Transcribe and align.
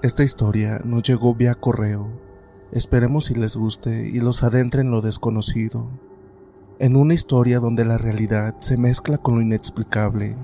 Esta 0.00 0.22
historia 0.22 0.80
nos 0.84 1.02
llegó 1.02 1.34
vía 1.34 1.56
correo. 1.56 2.06
Esperemos 2.70 3.24
si 3.24 3.34
les 3.34 3.56
guste 3.56 4.08
y 4.08 4.20
los 4.20 4.44
adentre 4.44 4.82
en 4.82 4.92
lo 4.92 5.00
desconocido. 5.00 5.88
En 6.78 6.94
una 6.94 7.14
historia 7.14 7.58
donde 7.58 7.84
la 7.84 7.98
realidad 7.98 8.54
se 8.60 8.76
mezcla 8.76 9.18
con 9.18 9.34
lo 9.34 9.42
inexplicable, 9.42 10.36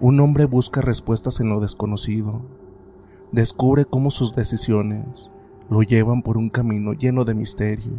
un 0.00 0.18
hombre 0.20 0.46
busca 0.46 0.80
respuestas 0.80 1.40
en 1.40 1.50
lo 1.50 1.60
desconocido. 1.60 2.40
Descubre 3.32 3.84
cómo 3.84 4.10
sus 4.10 4.34
decisiones 4.34 5.30
lo 5.68 5.82
llevan 5.82 6.22
por 6.22 6.38
un 6.38 6.48
camino 6.48 6.94
lleno 6.94 7.26
de 7.26 7.34
misterio. 7.34 7.92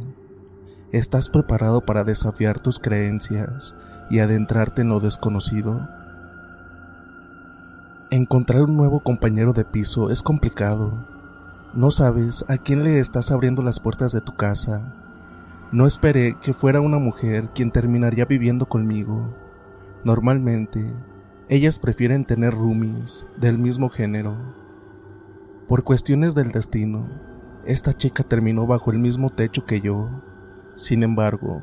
¿Estás 0.92 1.30
preparado 1.30 1.86
para 1.86 2.06
desafiar 2.06 2.60
tus 2.60 2.80
creencias 2.80 3.76
y 4.10 4.18
adentrarte 4.18 4.82
en 4.82 4.90
lo 4.90 5.00
desconocido? 5.00 5.88
Encontrar 8.10 8.64
un 8.64 8.78
nuevo 8.78 9.02
compañero 9.02 9.54
de 9.54 9.66
piso 9.66 10.10
es 10.12 10.22
complicado 10.22 11.18
no 11.78 11.92
sabes 11.92 12.44
a 12.48 12.58
quién 12.58 12.84
le 12.84 12.98
estás 12.98 13.30
abriendo 13.30 13.62
las 13.62 13.80
puertas 13.80 14.12
de 14.12 14.22
tu 14.22 14.36
casa. 14.36 14.96
No 15.72 15.86
esperé 15.86 16.36
que 16.42 16.54
fuera 16.54 16.82
una 16.82 16.98
mujer 16.98 17.50
quien 17.54 17.70
terminaría 17.70 18.26
viviendo 18.26 18.66
conmigo. 18.68 19.36
Normalmente, 20.04 20.92
ellas 21.50 21.78
prefieren 21.78 22.26
tener 22.26 22.56
roomies 22.56 23.28
del 23.36 23.60
mismo 23.60 23.90
género. 23.90 24.36
Por 25.68 25.84
cuestiones 25.84 26.34
del 26.34 26.52
destino, 26.52 27.08
esta 27.64 27.94
chica 27.94 28.24
terminó 28.24 28.66
bajo 28.66 28.90
el 28.90 28.98
mismo 28.98 29.30
techo 29.30 29.66
que 29.66 29.80
yo. 29.80 30.10
Sin 30.74 31.04
embargo, 31.04 31.62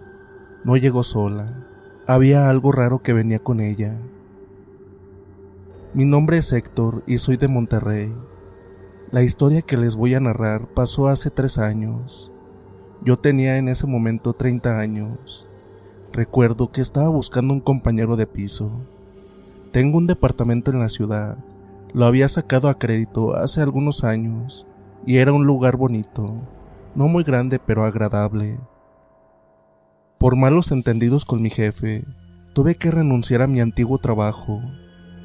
no 0.62 0.76
llegó 0.76 1.02
sola. 1.02 1.66
Había 2.06 2.50
algo 2.50 2.70
raro 2.70 3.02
que 3.02 3.14
venía 3.14 3.40
con 3.40 3.58
ella. 3.58 3.98
Mi 5.94 6.04
nombre 6.04 6.38
es 6.38 6.52
Héctor 6.52 7.04
y 7.06 7.18
soy 7.18 7.36
de 7.36 7.46
Monterrey. 7.46 8.12
La 9.12 9.22
historia 9.22 9.62
que 9.62 9.76
les 9.76 9.94
voy 9.94 10.14
a 10.14 10.20
narrar 10.20 10.66
pasó 10.74 11.06
hace 11.06 11.30
tres 11.30 11.56
años. 11.56 12.32
Yo 13.04 13.16
tenía 13.16 13.58
en 13.58 13.68
ese 13.68 13.86
momento 13.86 14.32
30 14.32 14.80
años. 14.80 15.48
Recuerdo 16.12 16.72
que 16.72 16.80
estaba 16.80 17.08
buscando 17.10 17.54
un 17.54 17.60
compañero 17.60 18.16
de 18.16 18.26
piso. 18.26 18.72
Tengo 19.70 19.98
un 19.98 20.08
departamento 20.08 20.72
en 20.72 20.80
la 20.80 20.88
ciudad. 20.88 21.38
Lo 21.92 22.06
había 22.06 22.26
sacado 22.28 22.68
a 22.68 22.76
crédito 22.76 23.36
hace 23.36 23.60
algunos 23.60 24.02
años 24.02 24.66
y 25.06 25.18
era 25.18 25.32
un 25.32 25.46
lugar 25.46 25.76
bonito, 25.76 26.34
no 26.96 27.06
muy 27.06 27.22
grande 27.22 27.60
pero 27.60 27.84
agradable. 27.84 28.58
Por 30.18 30.34
malos 30.34 30.72
entendidos 30.72 31.24
con 31.24 31.40
mi 31.40 31.50
jefe, 31.50 32.04
tuve 32.52 32.74
que 32.74 32.90
renunciar 32.90 33.42
a 33.42 33.46
mi 33.46 33.60
antiguo 33.60 33.98
trabajo 33.98 34.60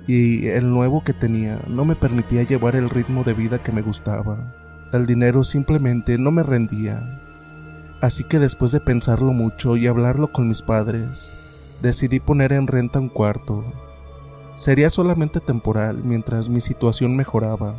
y 0.10 0.48
el 0.48 0.72
nuevo 0.72 1.04
que 1.04 1.14
tenía 1.14 1.62
no 1.68 1.86
me 1.86 1.96
permitía 1.96 2.42
llevar 2.42 2.76
el 2.76 2.90
ritmo 2.90 3.24
de 3.24 3.34
vida 3.34 3.62
que 3.62 3.72
me 3.72 3.84
gustaba. 3.84 4.56
El 4.92 5.06
dinero 5.06 5.44
simplemente 5.44 6.18
no 6.18 6.32
me 6.32 6.42
rendía. 6.42 7.22
Así 8.02 8.24
que 8.24 8.40
después 8.40 8.72
de 8.72 8.80
pensarlo 8.80 9.34
mucho 9.34 9.78
y 9.78 9.86
hablarlo 9.86 10.32
con 10.32 10.48
mis 10.48 10.64
padres, 10.64 11.32
decidí 11.84 12.20
poner 12.20 12.54
en 12.54 12.66
renta 12.66 13.00
un 13.00 13.10
cuarto. 13.10 13.64
Sería 14.56 14.90
solamente 14.90 15.42
temporal 15.42 16.04
mientras 16.04 16.50
mi 16.50 16.60
situación 16.60 17.16
mejoraba. 17.16 17.76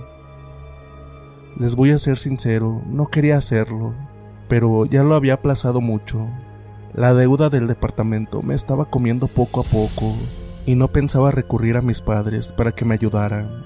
Les 1.58 1.74
voy 1.74 1.90
a 1.90 1.98
ser 1.98 2.16
sincero, 2.16 2.80
no 2.86 3.08
quería 3.08 3.38
hacerlo, 3.38 3.92
pero 4.48 4.86
ya 4.86 5.02
lo 5.02 5.16
había 5.16 5.34
aplazado 5.34 5.80
mucho. 5.80 6.28
La 6.94 7.12
deuda 7.12 7.50
del 7.50 7.66
departamento 7.66 8.40
me 8.40 8.54
estaba 8.54 8.84
comiendo 8.84 9.26
poco 9.26 9.62
a 9.62 9.64
poco 9.64 10.14
y 10.70 10.76
no 10.76 10.86
pensaba 10.86 11.32
recurrir 11.32 11.76
a 11.76 11.82
mis 11.82 12.00
padres 12.00 12.46
para 12.46 12.70
que 12.70 12.84
me 12.84 12.94
ayudaran. 12.94 13.64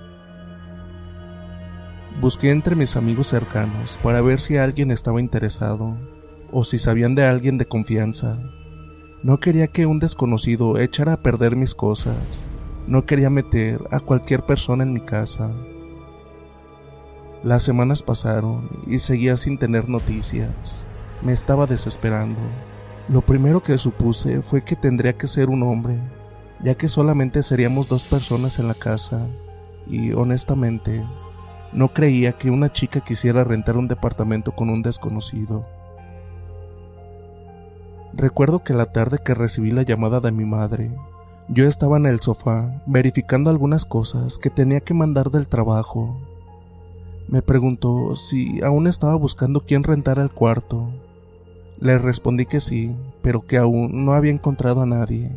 Busqué 2.18 2.50
entre 2.50 2.76
mis 2.76 2.96
amigos 2.96 3.26
cercanos 3.26 3.98
para 4.02 4.22
ver 4.22 4.40
si 4.40 4.56
alguien 4.56 4.90
estaba 4.90 5.20
interesado 5.20 5.98
o 6.50 6.64
si 6.64 6.78
sabían 6.78 7.14
de 7.14 7.26
alguien 7.26 7.58
de 7.58 7.66
confianza. 7.66 8.38
No 9.22 9.38
quería 9.38 9.66
que 9.66 9.84
un 9.84 9.98
desconocido 9.98 10.78
echara 10.78 11.12
a 11.12 11.22
perder 11.22 11.56
mis 11.56 11.74
cosas. 11.74 12.48
No 12.86 13.04
quería 13.04 13.28
meter 13.28 13.84
a 13.90 14.00
cualquier 14.00 14.46
persona 14.46 14.82
en 14.82 14.94
mi 14.94 15.00
casa. 15.00 15.50
Las 17.42 17.64
semanas 17.64 18.02
pasaron 18.02 18.70
y 18.86 18.98
seguía 18.98 19.36
sin 19.36 19.58
tener 19.58 19.90
noticias. 19.90 20.86
Me 21.20 21.34
estaba 21.34 21.66
desesperando. 21.66 22.40
Lo 23.10 23.20
primero 23.20 23.62
que 23.62 23.76
supuse 23.76 24.40
fue 24.40 24.62
que 24.62 24.74
tendría 24.74 25.12
que 25.18 25.26
ser 25.26 25.50
un 25.50 25.64
hombre 25.64 26.00
ya 26.64 26.74
que 26.74 26.88
solamente 26.88 27.42
seríamos 27.42 27.88
dos 27.88 28.04
personas 28.04 28.58
en 28.58 28.68
la 28.68 28.74
casa 28.74 29.28
y 29.86 30.12
honestamente 30.12 31.04
no 31.74 31.92
creía 31.92 32.32
que 32.32 32.50
una 32.50 32.72
chica 32.72 33.00
quisiera 33.00 33.44
rentar 33.44 33.76
un 33.76 33.86
departamento 33.86 34.52
con 34.52 34.70
un 34.70 34.82
desconocido. 34.82 35.66
Recuerdo 38.14 38.62
que 38.62 38.72
la 38.72 38.86
tarde 38.86 39.18
que 39.22 39.34
recibí 39.34 39.72
la 39.72 39.82
llamada 39.82 40.20
de 40.20 40.32
mi 40.32 40.46
madre, 40.46 40.90
yo 41.48 41.66
estaba 41.66 41.98
en 41.98 42.06
el 42.06 42.20
sofá 42.20 42.82
verificando 42.86 43.50
algunas 43.50 43.84
cosas 43.84 44.38
que 44.38 44.48
tenía 44.48 44.80
que 44.80 44.94
mandar 44.94 45.30
del 45.30 45.48
trabajo. 45.48 46.16
Me 47.28 47.42
preguntó 47.42 48.14
si 48.14 48.62
aún 48.62 48.86
estaba 48.86 49.16
buscando 49.16 49.60
quién 49.66 49.82
rentara 49.82 50.22
el 50.22 50.30
cuarto. 50.30 50.88
Le 51.78 51.98
respondí 51.98 52.46
que 52.46 52.60
sí, 52.60 52.94
pero 53.20 53.42
que 53.42 53.58
aún 53.58 54.06
no 54.06 54.14
había 54.14 54.32
encontrado 54.32 54.80
a 54.80 54.86
nadie. 54.86 55.30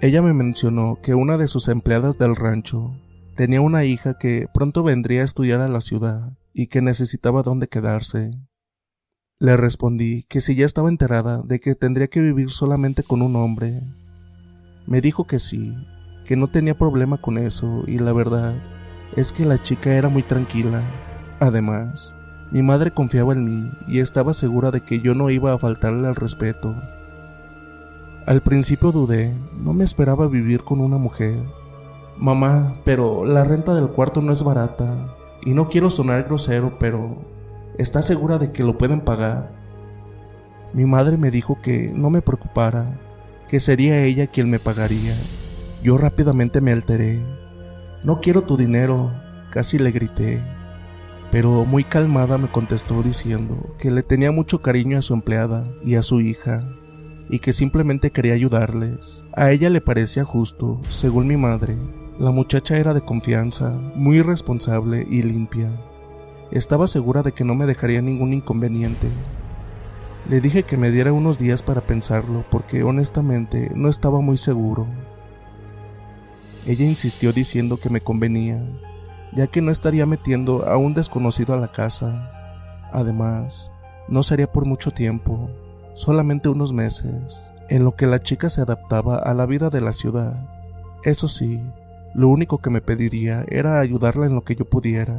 Ella 0.00 0.22
me 0.22 0.32
mencionó 0.32 1.00
que 1.02 1.16
una 1.16 1.36
de 1.38 1.48
sus 1.48 1.66
empleadas 1.66 2.18
del 2.18 2.36
rancho 2.36 2.94
tenía 3.34 3.60
una 3.60 3.84
hija 3.84 4.14
que 4.16 4.46
pronto 4.54 4.84
vendría 4.84 5.22
a 5.22 5.24
estudiar 5.24 5.60
a 5.60 5.66
la 5.66 5.80
ciudad 5.80 6.38
y 6.54 6.68
que 6.68 6.80
necesitaba 6.80 7.42
dónde 7.42 7.66
quedarse. 7.66 8.30
Le 9.40 9.56
respondí 9.56 10.22
que 10.28 10.40
si 10.40 10.54
ya 10.54 10.66
estaba 10.66 10.88
enterada 10.88 11.42
de 11.44 11.58
que 11.58 11.74
tendría 11.74 12.06
que 12.06 12.20
vivir 12.20 12.50
solamente 12.50 13.02
con 13.02 13.22
un 13.22 13.34
hombre. 13.34 13.82
Me 14.86 15.00
dijo 15.00 15.26
que 15.26 15.40
sí, 15.40 15.74
que 16.24 16.36
no 16.36 16.46
tenía 16.46 16.78
problema 16.78 17.18
con 17.18 17.36
eso 17.36 17.82
y 17.88 17.98
la 17.98 18.12
verdad 18.12 18.54
es 19.16 19.32
que 19.32 19.46
la 19.46 19.60
chica 19.60 19.94
era 19.94 20.08
muy 20.08 20.22
tranquila. 20.22 20.80
Además, 21.40 22.14
mi 22.52 22.62
madre 22.62 22.92
confiaba 22.92 23.32
en 23.32 23.44
mí 23.44 23.70
y 23.88 23.98
estaba 23.98 24.32
segura 24.32 24.70
de 24.70 24.80
que 24.80 25.00
yo 25.00 25.16
no 25.16 25.28
iba 25.28 25.52
a 25.52 25.58
faltarle 25.58 26.06
al 26.06 26.14
respeto. 26.14 26.76
Al 28.28 28.42
principio 28.42 28.92
dudé, 28.92 29.32
no 29.56 29.72
me 29.72 29.84
esperaba 29.84 30.26
vivir 30.26 30.62
con 30.62 30.82
una 30.82 30.98
mujer. 30.98 31.34
Mamá, 32.18 32.76
pero 32.84 33.24
la 33.24 33.42
renta 33.42 33.74
del 33.74 33.88
cuarto 33.88 34.20
no 34.20 34.34
es 34.34 34.42
barata. 34.42 35.16
Y 35.46 35.54
no 35.54 35.70
quiero 35.70 35.88
sonar 35.88 36.24
grosero, 36.24 36.78
pero 36.78 37.24
¿estás 37.78 38.06
segura 38.06 38.36
de 38.36 38.52
que 38.52 38.64
lo 38.64 38.76
pueden 38.76 39.00
pagar? 39.00 39.50
Mi 40.74 40.84
madre 40.84 41.16
me 41.16 41.30
dijo 41.30 41.58
que 41.62 41.90
no 41.90 42.10
me 42.10 42.20
preocupara, 42.20 43.00
que 43.48 43.60
sería 43.60 44.04
ella 44.04 44.26
quien 44.26 44.50
me 44.50 44.58
pagaría. 44.58 45.14
Yo 45.82 45.96
rápidamente 45.96 46.60
me 46.60 46.72
alteré. 46.72 47.20
No 48.04 48.20
quiero 48.20 48.42
tu 48.42 48.58
dinero, 48.58 49.10
casi 49.50 49.78
le 49.78 49.90
grité. 49.90 50.44
Pero 51.30 51.64
muy 51.64 51.82
calmada 51.82 52.36
me 52.36 52.48
contestó 52.48 53.02
diciendo 53.02 53.74
que 53.78 53.90
le 53.90 54.02
tenía 54.02 54.32
mucho 54.32 54.60
cariño 54.60 54.98
a 54.98 55.02
su 55.02 55.14
empleada 55.14 55.66
y 55.82 55.94
a 55.94 56.02
su 56.02 56.20
hija 56.20 56.62
y 57.28 57.40
que 57.40 57.52
simplemente 57.52 58.10
quería 58.10 58.34
ayudarles. 58.34 59.26
A 59.34 59.50
ella 59.50 59.70
le 59.70 59.80
parecía 59.80 60.24
justo, 60.24 60.80
según 60.88 61.26
mi 61.26 61.36
madre, 61.36 61.76
La 62.18 62.32
muchacha 62.32 62.76
era 62.76 62.94
de 62.94 63.00
confianza, 63.00 63.70
muy 63.70 64.22
responsable 64.22 65.06
y 65.08 65.22
limpia. 65.22 65.70
Estaba 66.50 66.88
segura 66.88 67.22
de 67.22 67.30
que 67.30 67.44
no 67.44 67.54
me 67.54 67.64
dejaría 67.64 68.02
ningún 68.02 68.32
inconveniente. 68.32 69.06
Le 70.28 70.40
dije 70.40 70.64
que 70.64 70.76
me 70.76 70.90
diera 70.90 71.12
unos 71.12 71.38
días 71.38 71.62
para 71.62 71.82
pensarlo 71.82 72.44
porque 72.50 72.82
honestamente 72.82 73.70
no 73.72 73.88
estaba 73.88 74.20
muy 74.20 74.36
seguro. 74.36 74.88
Ella 76.66 76.86
insistió 76.86 77.32
diciendo 77.32 77.76
que 77.76 77.88
me 77.88 78.00
convenía, 78.00 78.62
ya 79.32 79.46
que 79.46 79.62
no 79.62 79.70
estaría 79.70 80.04
metiendo 80.04 80.66
a 80.66 80.76
un 80.76 80.94
desconocido 80.94 81.54
a 81.54 81.58
la 81.58 81.70
casa. 81.70 82.32
Además, 82.92 83.70
no 84.08 84.24
sería 84.24 84.50
por 84.50 84.66
mucho 84.66 84.90
tiempo, 84.90 85.50
solamente 85.98 86.48
unos 86.48 86.72
meses, 86.72 87.52
en 87.68 87.84
lo 87.84 87.96
que 87.96 88.06
la 88.06 88.20
chica 88.20 88.48
se 88.48 88.60
adaptaba 88.60 89.16
a 89.16 89.34
la 89.34 89.46
vida 89.46 89.68
de 89.68 89.80
la 89.80 89.92
ciudad. 89.92 90.48
Eso 91.02 91.26
sí, 91.26 91.60
lo 92.14 92.28
único 92.28 92.58
que 92.58 92.70
me 92.70 92.80
pediría 92.80 93.44
era 93.48 93.80
ayudarla 93.80 94.26
en 94.26 94.36
lo 94.36 94.44
que 94.44 94.54
yo 94.54 94.64
pudiera. 94.64 95.18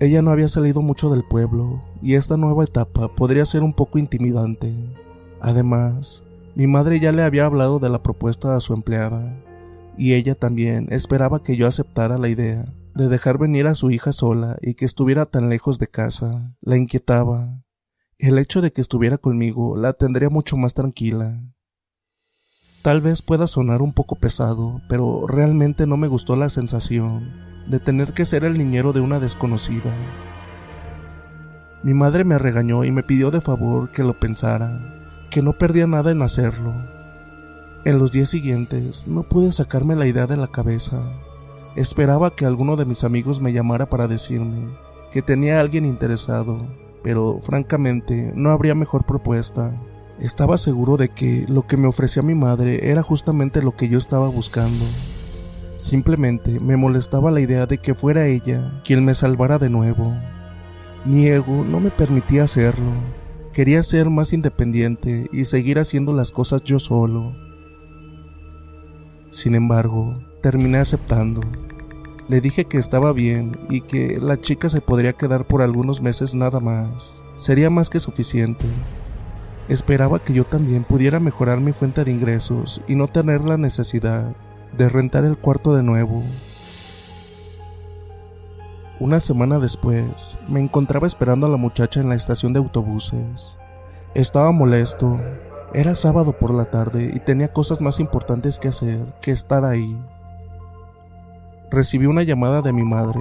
Ella 0.00 0.20
no 0.20 0.32
había 0.32 0.48
salido 0.48 0.82
mucho 0.82 1.10
del 1.10 1.22
pueblo, 1.22 1.80
y 2.02 2.14
esta 2.14 2.36
nueva 2.36 2.64
etapa 2.64 3.06
podría 3.14 3.46
ser 3.46 3.62
un 3.62 3.72
poco 3.72 3.98
intimidante. 3.98 4.74
Además, 5.40 6.24
mi 6.56 6.66
madre 6.66 6.98
ya 6.98 7.12
le 7.12 7.22
había 7.22 7.46
hablado 7.46 7.78
de 7.78 7.88
la 7.88 8.02
propuesta 8.02 8.56
a 8.56 8.60
su 8.60 8.74
empleada, 8.74 9.32
y 9.96 10.14
ella 10.14 10.34
también 10.34 10.88
esperaba 10.90 11.42
que 11.42 11.56
yo 11.56 11.68
aceptara 11.68 12.18
la 12.18 12.28
idea 12.28 12.66
de 12.94 13.06
dejar 13.06 13.38
venir 13.38 13.68
a 13.68 13.76
su 13.76 13.92
hija 13.92 14.10
sola 14.10 14.58
y 14.60 14.74
que 14.74 14.84
estuviera 14.84 15.26
tan 15.26 15.48
lejos 15.48 15.78
de 15.78 15.86
casa. 15.86 16.56
La 16.60 16.76
inquietaba. 16.76 17.59
El 18.20 18.36
hecho 18.36 18.60
de 18.60 18.70
que 18.70 18.82
estuviera 18.82 19.16
conmigo 19.16 19.78
la 19.78 19.94
tendría 19.94 20.28
mucho 20.28 20.58
más 20.58 20.74
tranquila. 20.74 21.40
Tal 22.82 23.00
vez 23.00 23.22
pueda 23.22 23.46
sonar 23.46 23.80
un 23.80 23.94
poco 23.94 24.16
pesado, 24.16 24.82
pero 24.90 25.26
realmente 25.26 25.86
no 25.86 25.96
me 25.96 26.06
gustó 26.06 26.36
la 26.36 26.50
sensación 26.50 27.32
de 27.66 27.80
tener 27.80 28.12
que 28.12 28.26
ser 28.26 28.44
el 28.44 28.58
niñero 28.58 28.92
de 28.92 29.00
una 29.00 29.20
desconocida. 29.20 29.90
Mi 31.82 31.94
madre 31.94 32.24
me 32.24 32.36
regañó 32.36 32.84
y 32.84 32.90
me 32.90 33.02
pidió 33.02 33.30
de 33.30 33.40
favor 33.40 33.90
que 33.90 34.04
lo 34.04 34.12
pensara, 34.12 34.78
que 35.30 35.40
no 35.40 35.54
perdía 35.54 35.86
nada 35.86 36.10
en 36.10 36.20
hacerlo. 36.20 36.74
En 37.86 37.98
los 37.98 38.12
días 38.12 38.28
siguientes 38.28 39.06
no 39.06 39.22
pude 39.22 39.50
sacarme 39.50 39.96
la 39.96 40.06
idea 40.06 40.26
de 40.26 40.36
la 40.36 40.48
cabeza. 40.48 41.02
Esperaba 41.74 42.36
que 42.36 42.44
alguno 42.44 42.76
de 42.76 42.84
mis 42.84 43.02
amigos 43.02 43.40
me 43.40 43.54
llamara 43.54 43.88
para 43.88 44.08
decirme 44.08 44.76
que 45.10 45.22
tenía 45.22 45.58
alguien 45.58 45.86
interesado, 45.86 46.68
pero 47.02 47.38
francamente 47.40 48.32
no 48.34 48.50
habría 48.50 48.74
mejor 48.74 49.04
propuesta. 49.04 49.74
Estaba 50.20 50.58
seguro 50.58 50.96
de 50.96 51.08
que 51.08 51.46
lo 51.48 51.66
que 51.66 51.76
me 51.76 51.88
ofrecía 51.88 52.22
mi 52.22 52.34
madre 52.34 52.90
era 52.90 53.02
justamente 53.02 53.62
lo 53.62 53.74
que 53.74 53.88
yo 53.88 53.96
estaba 53.96 54.28
buscando. 54.28 54.84
Simplemente 55.76 56.60
me 56.60 56.76
molestaba 56.76 57.30
la 57.30 57.40
idea 57.40 57.64
de 57.64 57.78
que 57.78 57.94
fuera 57.94 58.26
ella 58.26 58.82
quien 58.84 59.02
me 59.04 59.14
salvara 59.14 59.58
de 59.58 59.70
nuevo. 59.70 60.14
Mi 61.06 61.26
ego 61.26 61.64
no 61.64 61.80
me 61.80 61.90
permitía 61.90 62.44
hacerlo. 62.44 62.92
Quería 63.54 63.82
ser 63.82 64.10
más 64.10 64.34
independiente 64.34 65.28
y 65.32 65.44
seguir 65.46 65.78
haciendo 65.78 66.12
las 66.12 66.32
cosas 66.32 66.62
yo 66.62 66.78
solo. 66.78 67.34
Sin 69.30 69.54
embargo, 69.54 70.20
terminé 70.42 70.78
aceptando. 70.78 71.40
Le 72.30 72.40
dije 72.40 72.66
que 72.66 72.78
estaba 72.78 73.12
bien 73.12 73.58
y 73.68 73.80
que 73.80 74.20
la 74.20 74.40
chica 74.40 74.68
se 74.68 74.80
podría 74.80 75.14
quedar 75.14 75.48
por 75.48 75.62
algunos 75.62 76.00
meses 76.00 76.32
nada 76.32 76.60
más. 76.60 77.24
Sería 77.34 77.70
más 77.70 77.90
que 77.90 77.98
suficiente. 77.98 78.66
Esperaba 79.68 80.20
que 80.20 80.32
yo 80.32 80.44
también 80.44 80.84
pudiera 80.84 81.18
mejorar 81.18 81.58
mi 81.58 81.72
fuente 81.72 82.04
de 82.04 82.12
ingresos 82.12 82.82
y 82.86 82.94
no 82.94 83.08
tener 83.08 83.40
la 83.40 83.56
necesidad 83.56 84.32
de 84.78 84.88
rentar 84.88 85.24
el 85.24 85.38
cuarto 85.38 85.74
de 85.74 85.82
nuevo. 85.82 86.22
Una 89.00 89.18
semana 89.18 89.58
después, 89.58 90.38
me 90.48 90.60
encontraba 90.60 91.08
esperando 91.08 91.48
a 91.48 91.50
la 91.50 91.56
muchacha 91.56 92.00
en 92.00 92.08
la 92.08 92.14
estación 92.14 92.52
de 92.52 92.60
autobuses. 92.60 93.58
Estaba 94.14 94.52
molesto. 94.52 95.18
Era 95.74 95.96
sábado 95.96 96.38
por 96.38 96.54
la 96.54 96.66
tarde 96.66 97.10
y 97.12 97.18
tenía 97.18 97.52
cosas 97.52 97.80
más 97.80 97.98
importantes 97.98 98.60
que 98.60 98.68
hacer 98.68 99.00
que 99.20 99.32
estar 99.32 99.64
ahí. 99.64 100.00
Recibí 101.70 102.06
una 102.06 102.22
llamada 102.22 102.62
de 102.62 102.72
mi 102.72 102.82
madre. 102.82 103.20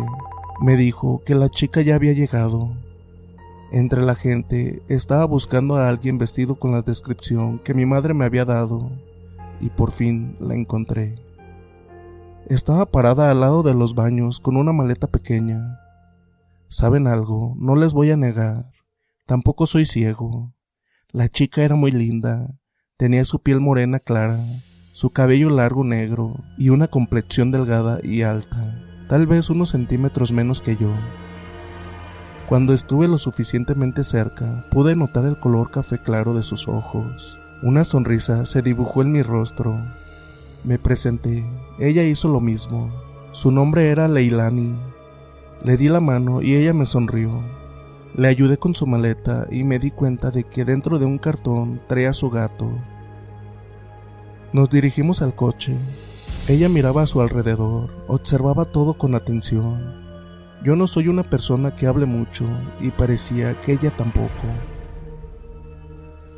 Me 0.61 0.75
dijo 0.75 1.21
que 1.25 1.35
la 1.35 1.49
chica 1.49 1.81
ya 1.81 1.95
había 1.95 2.13
llegado 2.13 2.71
entre 3.71 4.01
la 4.01 4.15
gente 4.15 4.81
estaba 4.87 5.25
buscando 5.25 5.75
a 5.75 5.89
alguien 5.89 6.17
vestido 6.17 6.55
con 6.55 6.71
la 6.71 6.81
descripción 6.81 7.59
que 7.59 7.75
mi 7.75 7.85
madre 7.85 8.15
me 8.15 8.25
había 8.25 8.43
dado 8.43 8.89
y 9.61 9.69
por 9.69 9.91
fin 9.91 10.35
la 10.39 10.55
encontré. 10.55 11.15
Estaba 12.47 12.87
parada 12.87 13.29
al 13.29 13.41
lado 13.41 13.61
de 13.61 13.75
los 13.75 13.93
baños 13.93 14.39
con 14.39 14.57
una 14.57 14.73
maleta 14.73 15.05
pequeña. 15.05 15.79
¿Saben 16.67 17.05
algo? 17.05 17.53
No 17.59 17.75
les 17.75 17.93
voy 17.93 18.09
a 18.09 18.17
negar. 18.17 18.71
Tampoco 19.27 19.67
soy 19.67 19.85
ciego. 19.85 20.51
La 21.11 21.27
chica 21.27 21.61
era 21.61 21.75
muy 21.75 21.91
linda. 21.91 22.55
Tenía 22.97 23.23
su 23.23 23.39
piel 23.39 23.59
morena 23.59 23.99
clara, 23.99 24.39
su 24.99 25.11
cabello 25.11 25.49
largo 25.49 25.85
negro 25.85 26.35
y 26.57 26.71
una 26.71 26.89
complexión 26.89 27.51
delgada 27.51 27.99
y 28.03 28.23
alta, 28.23 28.83
tal 29.07 29.27
vez 29.27 29.49
unos 29.49 29.69
centímetros 29.69 30.33
menos 30.33 30.59
que 30.59 30.75
yo. 30.75 30.89
Cuando 32.49 32.73
estuve 32.73 33.07
lo 33.07 33.17
suficientemente 33.17 34.03
cerca, 34.03 34.65
pude 34.71 34.97
notar 34.97 35.23
el 35.23 35.39
color 35.39 35.71
café 35.71 35.99
claro 35.99 36.33
de 36.33 36.43
sus 36.43 36.67
ojos. 36.67 37.39
Una 37.63 37.85
sonrisa 37.85 38.45
se 38.45 38.61
dibujó 38.61 39.01
en 39.01 39.13
mi 39.13 39.21
rostro. 39.21 39.79
Me 40.65 40.77
presenté. 40.77 41.45
Ella 41.79 42.03
hizo 42.03 42.27
lo 42.27 42.41
mismo. 42.41 42.91
Su 43.31 43.51
nombre 43.51 43.91
era 43.91 44.09
Leilani. 44.09 44.75
Le 45.63 45.77
di 45.77 45.87
la 45.87 46.01
mano 46.01 46.41
y 46.41 46.55
ella 46.57 46.73
me 46.73 46.85
sonrió. 46.85 47.41
Le 48.17 48.27
ayudé 48.27 48.57
con 48.57 48.75
su 48.75 48.85
maleta 48.85 49.47
y 49.49 49.63
me 49.63 49.79
di 49.79 49.91
cuenta 49.91 50.29
de 50.29 50.43
que 50.43 50.65
dentro 50.65 50.99
de 50.99 51.05
un 51.05 51.19
cartón 51.19 51.79
traía 51.87 52.11
su 52.11 52.29
gato. 52.29 52.69
Nos 54.51 54.67
dirigimos 54.71 55.21
al 55.21 55.35
coche. 55.35 55.77
Ella 56.47 56.69
miraba 56.69 57.03
a 57.03 57.05
su 57.05 57.21
alrededor, 57.21 57.91
observaba 58.07 58.65
todo 58.65 58.95
con 58.95 59.13
atención. 59.13 59.93
Yo 60.63 60.75
no 60.75 60.87
soy 60.87 61.07
una 61.07 61.21
persona 61.21 61.75
que 61.75 61.85
hable 61.85 62.07
mucho 62.07 62.45
y 62.79 62.89
parecía 62.89 63.53
que 63.61 63.73
ella 63.73 63.91
tampoco. 63.91 64.29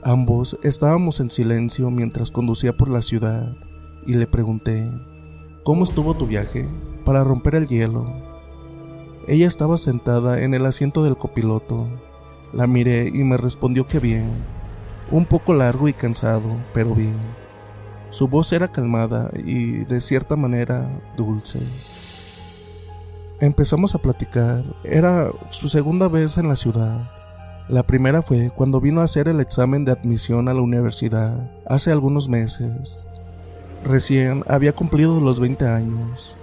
Ambos 0.03 0.59
estábamos 0.61 1.21
en 1.21 1.29
silencio 1.29 1.89
mientras 1.89 2.31
conducía 2.31 2.75
por 2.75 2.89
la 2.89 3.01
ciudad 3.01 3.55
y 4.05 4.15
le 4.15 4.27
pregunté, 4.27 4.91
¿cómo 5.63 5.83
estuvo 5.83 6.13
tu 6.13 6.27
viaje? 6.27 6.67
Para 7.05 7.23
romper 7.23 7.55
el 7.55 7.67
hielo. 7.67 8.11
Ella 9.25 9.47
estaba 9.47 9.77
sentada 9.77 10.41
en 10.41 10.53
el 10.53 10.65
asiento 10.65 11.01
del 11.03 11.15
copiloto. 11.15 11.88
La 12.51 12.67
miré 12.67 13.07
y 13.07 13.24
me 13.24 13.38
respondió 13.38 13.88
que 13.88 14.00
bien. 14.00 14.31
Un 15.12 15.25
poco 15.25 15.53
largo 15.53 15.88
y 15.88 15.93
cansado, 15.93 16.50
pero 16.74 16.93
bien. 16.93 17.40
Su 18.12 18.27
voz 18.27 18.51
era 18.51 18.68
calmada 18.68 19.32
y 19.34 19.86
de 19.86 20.01
cierta 20.01 20.36
manera 20.36 20.88
dulce. 21.15 21.60
Empezamos 23.39 23.96
a 23.96 24.00
platicar. 24.00 24.63
Era 24.84 25.32
su 25.50 25.70
segunda 25.70 26.10
vez 26.10 26.38
en 26.38 26.50
la 26.50 26.58
ciudad. 26.58 27.10
La 27.70 27.84
primera 27.84 28.22
fue 28.22 28.51
cuando 28.53 28.82
vino 28.82 29.00
a 29.00 29.06
hacer 29.06 29.30
el 29.30 29.39
examen 29.39 29.86
de 29.86 29.94
admisión 29.94 30.50
a 30.50 30.53
la 30.53 30.62
universidad, 30.62 31.50
hace 31.65 31.89
algunos 31.89 32.27
meses. 32.27 33.08
Recién 33.86 34.44
había 34.48 34.74
cumplido 34.74 35.22
los 35.22 35.39
20 35.39 35.65
años. 35.68 36.36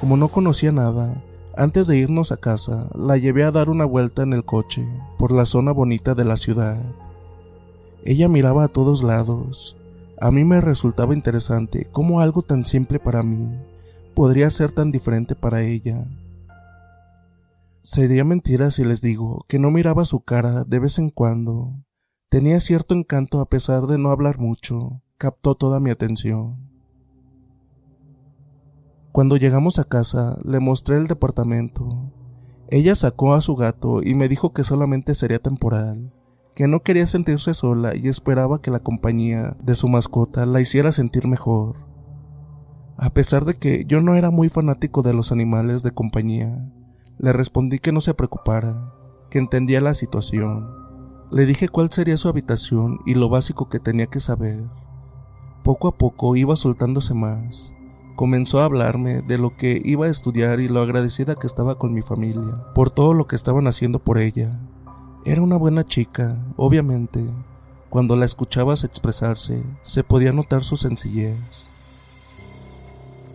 Como 0.00 0.16
no 0.16 0.28
conocía 0.28 0.72
nada, 0.72 1.14
antes 1.54 1.86
de 1.86 1.98
irnos 1.98 2.32
a 2.32 2.38
casa, 2.38 2.86
la 2.94 3.18
llevé 3.18 3.44
a 3.44 3.52
dar 3.52 3.68
una 3.68 3.84
vuelta 3.84 4.22
en 4.22 4.32
el 4.32 4.42
coche 4.42 4.88
por 5.18 5.32
la 5.32 5.44
zona 5.44 5.70
bonita 5.70 6.14
de 6.14 6.24
la 6.24 6.38
ciudad. 6.38 6.78
Ella 8.04 8.26
miraba 8.26 8.64
a 8.64 8.68
todos 8.68 9.02
lados. 9.02 9.76
A 10.22 10.30
mí 10.30 10.44
me 10.44 10.60
resultaba 10.60 11.14
interesante 11.14 11.88
cómo 11.90 12.20
algo 12.20 12.42
tan 12.42 12.64
simple 12.64 13.00
para 13.00 13.24
mí 13.24 13.58
podría 14.14 14.50
ser 14.50 14.70
tan 14.70 14.92
diferente 14.92 15.34
para 15.34 15.62
ella. 15.62 16.06
Sería 17.80 18.22
mentira 18.22 18.70
si 18.70 18.84
les 18.84 19.02
digo 19.02 19.44
que 19.48 19.58
no 19.58 19.72
miraba 19.72 20.04
su 20.04 20.20
cara 20.20 20.62
de 20.62 20.78
vez 20.78 21.00
en 21.00 21.10
cuando. 21.10 21.72
Tenía 22.28 22.60
cierto 22.60 22.94
encanto 22.94 23.40
a 23.40 23.46
pesar 23.46 23.88
de 23.88 23.98
no 23.98 24.12
hablar 24.12 24.38
mucho. 24.38 25.02
Captó 25.18 25.56
toda 25.56 25.80
mi 25.80 25.90
atención. 25.90 26.70
Cuando 29.10 29.36
llegamos 29.36 29.80
a 29.80 29.84
casa, 29.84 30.38
le 30.44 30.60
mostré 30.60 30.98
el 30.98 31.08
departamento. 31.08 32.12
Ella 32.68 32.94
sacó 32.94 33.34
a 33.34 33.40
su 33.40 33.56
gato 33.56 34.04
y 34.04 34.14
me 34.14 34.28
dijo 34.28 34.52
que 34.52 34.62
solamente 34.62 35.14
sería 35.14 35.40
temporal, 35.40 36.12
que 36.54 36.68
no 36.68 36.80
quería 36.80 37.06
sentirse 37.06 37.54
sola 37.54 37.96
y 37.96 38.08
esperaba 38.08 38.60
que 38.60 38.70
la 38.70 38.80
compañía 38.80 39.56
de 39.62 39.74
su 39.74 39.88
mascota 39.88 40.44
la 40.46 40.60
hiciera 40.60 40.92
sentir 40.92 41.26
mejor. 41.26 41.76
A 42.98 43.10
pesar 43.10 43.44
de 43.44 43.54
que 43.54 43.84
yo 43.86 44.00
no 44.00 44.14
era 44.16 44.30
muy 44.30 44.48
fanático 44.48 45.02
de 45.02 45.14
los 45.14 45.32
animales 45.32 45.82
de 45.82 45.92
compañía, 45.92 46.70
le 47.18 47.32
respondí 47.32 47.78
que 47.78 47.92
no 47.92 48.00
se 48.00 48.14
preocupara, 48.14 48.92
que 49.30 49.38
entendía 49.38 49.80
la 49.80 49.94
situación. 49.94 50.68
Le 51.30 51.46
dije 51.46 51.68
cuál 51.68 51.90
sería 51.90 52.18
su 52.18 52.28
habitación 52.28 53.00
y 53.06 53.14
lo 53.14 53.30
básico 53.30 53.68
que 53.68 53.80
tenía 53.80 54.06
que 54.06 54.20
saber. 54.20 54.64
Poco 55.64 55.88
a 55.88 55.96
poco 55.96 56.36
iba 56.36 56.54
soltándose 56.56 57.14
más. 57.14 57.72
comenzó 58.14 58.60
a 58.60 58.66
hablarme 58.66 59.22
de 59.22 59.38
lo 59.38 59.56
que 59.56 59.80
iba 59.84 60.06
a 60.06 60.10
estudiar 60.10 60.60
y 60.60 60.68
lo 60.68 60.80
agradecida 60.80 61.34
que 61.34 61.46
estaba 61.46 61.78
con 61.78 61.94
mi 61.94 62.02
familia, 62.02 62.66
por 62.74 62.90
todo 62.90 63.14
lo 63.14 63.26
que 63.26 63.36
estaban 63.36 63.66
haciendo 63.66 64.00
por 64.00 64.18
ella. 64.18 64.60
Era 65.24 65.40
una 65.40 65.56
buena 65.56 65.84
chica, 65.84 66.36
obviamente. 66.56 67.24
Cuando 67.90 68.16
la 68.16 68.24
escuchabas 68.24 68.82
expresarse, 68.82 69.62
se 69.82 70.02
podía 70.02 70.32
notar 70.32 70.64
su 70.64 70.76
sencillez. 70.76 71.70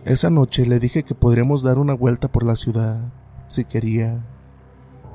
Esa 0.04 0.28
noche 0.28 0.66
le 0.66 0.80
dije 0.80 1.02
que 1.02 1.14
podríamos 1.14 1.62
dar 1.62 1.78
una 1.78 1.94
vuelta 1.94 2.28
por 2.28 2.44
la 2.44 2.56
ciudad, 2.56 3.00
si 3.46 3.64
quería. 3.64 4.22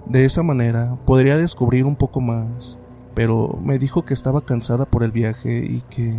De 0.07 0.25
esa 0.25 0.41
manera 0.41 0.97
podría 1.05 1.37
descubrir 1.37 1.85
un 1.85 1.95
poco 1.95 2.21
más, 2.21 2.79
pero 3.13 3.59
me 3.61 3.77
dijo 3.77 4.03
que 4.03 4.15
estaba 4.15 4.41
cansada 4.41 4.85
por 4.85 5.03
el 5.03 5.11
viaje 5.11 5.63
y 5.63 5.81
que, 5.91 6.15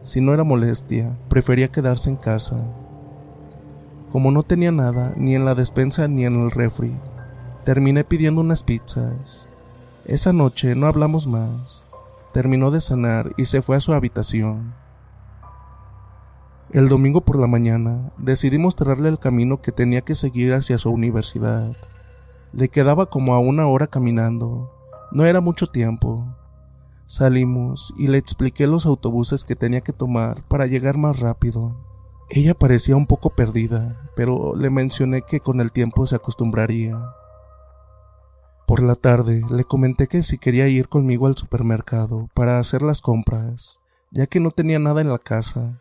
si 0.00 0.20
no 0.20 0.34
era 0.34 0.42
molestia, 0.42 1.16
prefería 1.28 1.68
quedarse 1.68 2.10
en 2.10 2.16
casa. 2.16 2.64
Como 4.10 4.32
no 4.32 4.42
tenía 4.42 4.72
nada, 4.72 5.14
ni 5.16 5.36
en 5.36 5.44
la 5.44 5.54
despensa 5.54 6.08
ni 6.08 6.24
en 6.24 6.34
el 6.42 6.50
refri, 6.50 6.96
terminé 7.64 8.02
pidiendo 8.02 8.40
unas 8.40 8.64
pizzas. 8.64 9.48
Esa 10.08 10.32
noche 10.32 10.74
no 10.74 10.86
hablamos 10.86 11.26
más. 11.26 11.84
Terminó 12.32 12.70
de 12.70 12.80
cenar 12.80 13.34
y 13.36 13.44
se 13.44 13.60
fue 13.60 13.76
a 13.76 13.80
su 13.80 13.92
habitación. 13.92 14.72
El 16.72 16.88
domingo 16.88 17.20
por 17.20 17.38
la 17.38 17.46
mañana 17.46 18.10
decidí 18.16 18.56
mostrarle 18.56 19.10
el 19.10 19.18
camino 19.18 19.60
que 19.60 19.70
tenía 19.70 20.00
que 20.00 20.14
seguir 20.14 20.54
hacia 20.54 20.78
su 20.78 20.90
universidad. 20.90 21.76
Le 22.54 22.70
quedaba 22.70 23.10
como 23.10 23.34
a 23.34 23.38
una 23.38 23.66
hora 23.66 23.86
caminando. 23.86 24.72
No 25.12 25.26
era 25.26 25.42
mucho 25.42 25.66
tiempo. 25.66 26.24
Salimos 27.04 27.92
y 27.98 28.06
le 28.06 28.16
expliqué 28.16 28.66
los 28.66 28.86
autobuses 28.86 29.44
que 29.44 29.56
tenía 29.56 29.82
que 29.82 29.92
tomar 29.92 30.42
para 30.48 30.64
llegar 30.64 30.96
más 30.96 31.20
rápido. 31.20 31.76
Ella 32.30 32.54
parecía 32.54 32.96
un 32.96 33.06
poco 33.06 33.28
perdida, 33.28 34.08
pero 34.16 34.56
le 34.56 34.70
mencioné 34.70 35.20
que 35.20 35.40
con 35.40 35.60
el 35.60 35.70
tiempo 35.70 36.06
se 36.06 36.16
acostumbraría. 36.16 36.98
Por 38.68 38.84
la 38.84 38.94
tarde 38.94 39.42
le 39.50 39.64
comenté 39.64 40.06
que 40.06 40.22
si 40.22 40.38
quería 40.38 40.68
ir 40.68 40.88
conmigo 40.88 41.26
al 41.26 41.36
supermercado 41.36 42.28
para 42.34 42.60
hacer 42.60 42.82
las 42.82 43.02
compras, 43.02 43.80
ya 44.12 44.28
que 44.28 44.38
no 44.38 44.52
tenía 44.52 44.78
nada 44.78 45.00
en 45.00 45.08
la 45.08 45.18
casa 45.18 45.80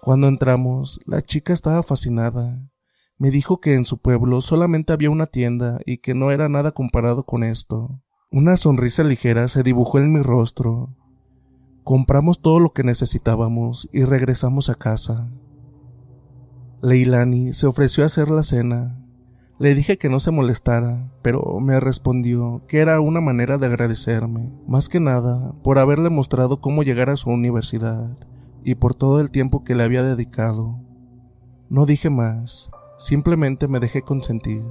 cuando 0.00 0.28
entramos, 0.28 1.00
la 1.06 1.22
chica 1.22 1.52
estaba 1.52 1.82
fascinada. 1.82 2.70
Me 3.18 3.30
dijo 3.30 3.60
que 3.60 3.74
en 3.74 3.84
su 3.84 3.98
pueblo 3.98 4.40
solamente 4.40 4.92
había 4.92 5.10
una 5.10 5.26
tienda 5.26 5.80
y 5.84 5.98
que 5.98 6.14
no 6.14 6.30
era 6.30 6.48
nada 6.48 6.70
comparado 6.70 7.24
con 7.24 7.42
esto. 7.42 8.00
Una 8.30 8.56
sonrisa 8.56 9.02
ligera 9.02 9.48
se 9.48 9.62
dibujó 9.62 9.98
en 9.98 10.12
mi 10.12 10.22
rostro. 10.22 10.94
Compramos 11.82 12.40
todo 12.40 12.60
lo 12.60 12.72
que 12.72 12.84
necesitábamos 12.84 13.88
y 13.92 14.04
regresamos 14.04 14.70
a 14.70 14.76
casa. 14.76 15.28
Leilani 16.80 17.52
se 17.52 17.66
ofreció 17.66 18.04
a 18.04 18.06
hacer 18.06 18.30
la 18.30 18.44
cena. 18.44 19.04
Le 19.58 19.74
dije 19.74 19.98
que 19.98 20.08
no 20.08 20.20
se 20.20 20.30
molestara, 20.30 21.10
pero 21.20 21.58
me 21.60 21.80
respondió 21.80 22.62
que 22.68 22.78
era 22.78 23.00
una 23.00 23.20
manera 23.20 23.58
de 23.58 23.66
agradecerme, 23.66 24.52
más 24.68 24.88
que 24.88 25.00
nada 25.00 25.52
por 25.64 25.80
haberle 25.80 26.10
mostrado 26.10 26.60
cómo 26.60 26.84
llegar 26.84 27.10
a 27.10 27.16
su 27.16 27.30
universidad 27.30 28.16
y 28.62 28.76
por 28.76 28.94
todo 28.94 29.20
el 29.20 29.32
tiempo 29.32 29.64
que 29.64 29.74
le 29.74 29.82
había 29.82 30.04
dedicado. 30.04 30.78
No 31.70 31.86
dije 31.86 32.08
más, 32.08 32.70
simplemente 32.98 33.66
me 33.66 33.80
dejé 33.80 34.02
consentir. 34.02 34.62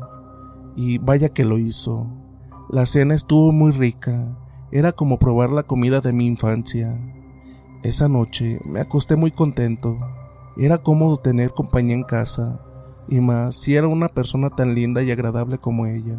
Y 0.78 1.00
vaya 1.00 1.30
que 1.30 1.44
lo 1.44 1.58
hizo. 1.58 2.08
La 2.70 2.86
cena 2.86 3.14
estuvo 3.14 3.52
muy 3.52 3.74
rica, 3.74 4.38
era 4.72 4.94
como 4.94 5.20
probar 5.20 5.52
la 5.52 5.64
comida 5.64 6.00
de 6.00 6.14
mi 6.14 6.28
infancia. 6.28 6.98
Esa 7.84 8.08
noche 8.08 8.62
me 8.64 8.80
acosté 8.80 9.18
muy 9.18 9.32
contento. 9.32 9.98
Era 10.56 10.78
cómodo 10.78 11.18
tener 11.18 11.52
compañía 11.52 11.96
en 11.96 12.04
casa, 12.04 12.62
y 13.08 13.20
más 13.20 13.56
si 13.56 13.76
era 13.76 13.88
una 13.88 14.10
persona 14.10 14.50
tan 14.50 14.76
linda 14.76 15.04
y 15.04 15.12
agradable 15.12 15.58
como 15.58 15.86
ella. 15.86 16.18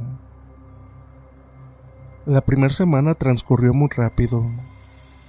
La 2.26 2.42
primera 2.42 2.72
semana 2.72 3.14
transcurrió 3.14 3.72
muy 3.72 3.88
rápido. 3.88 4.44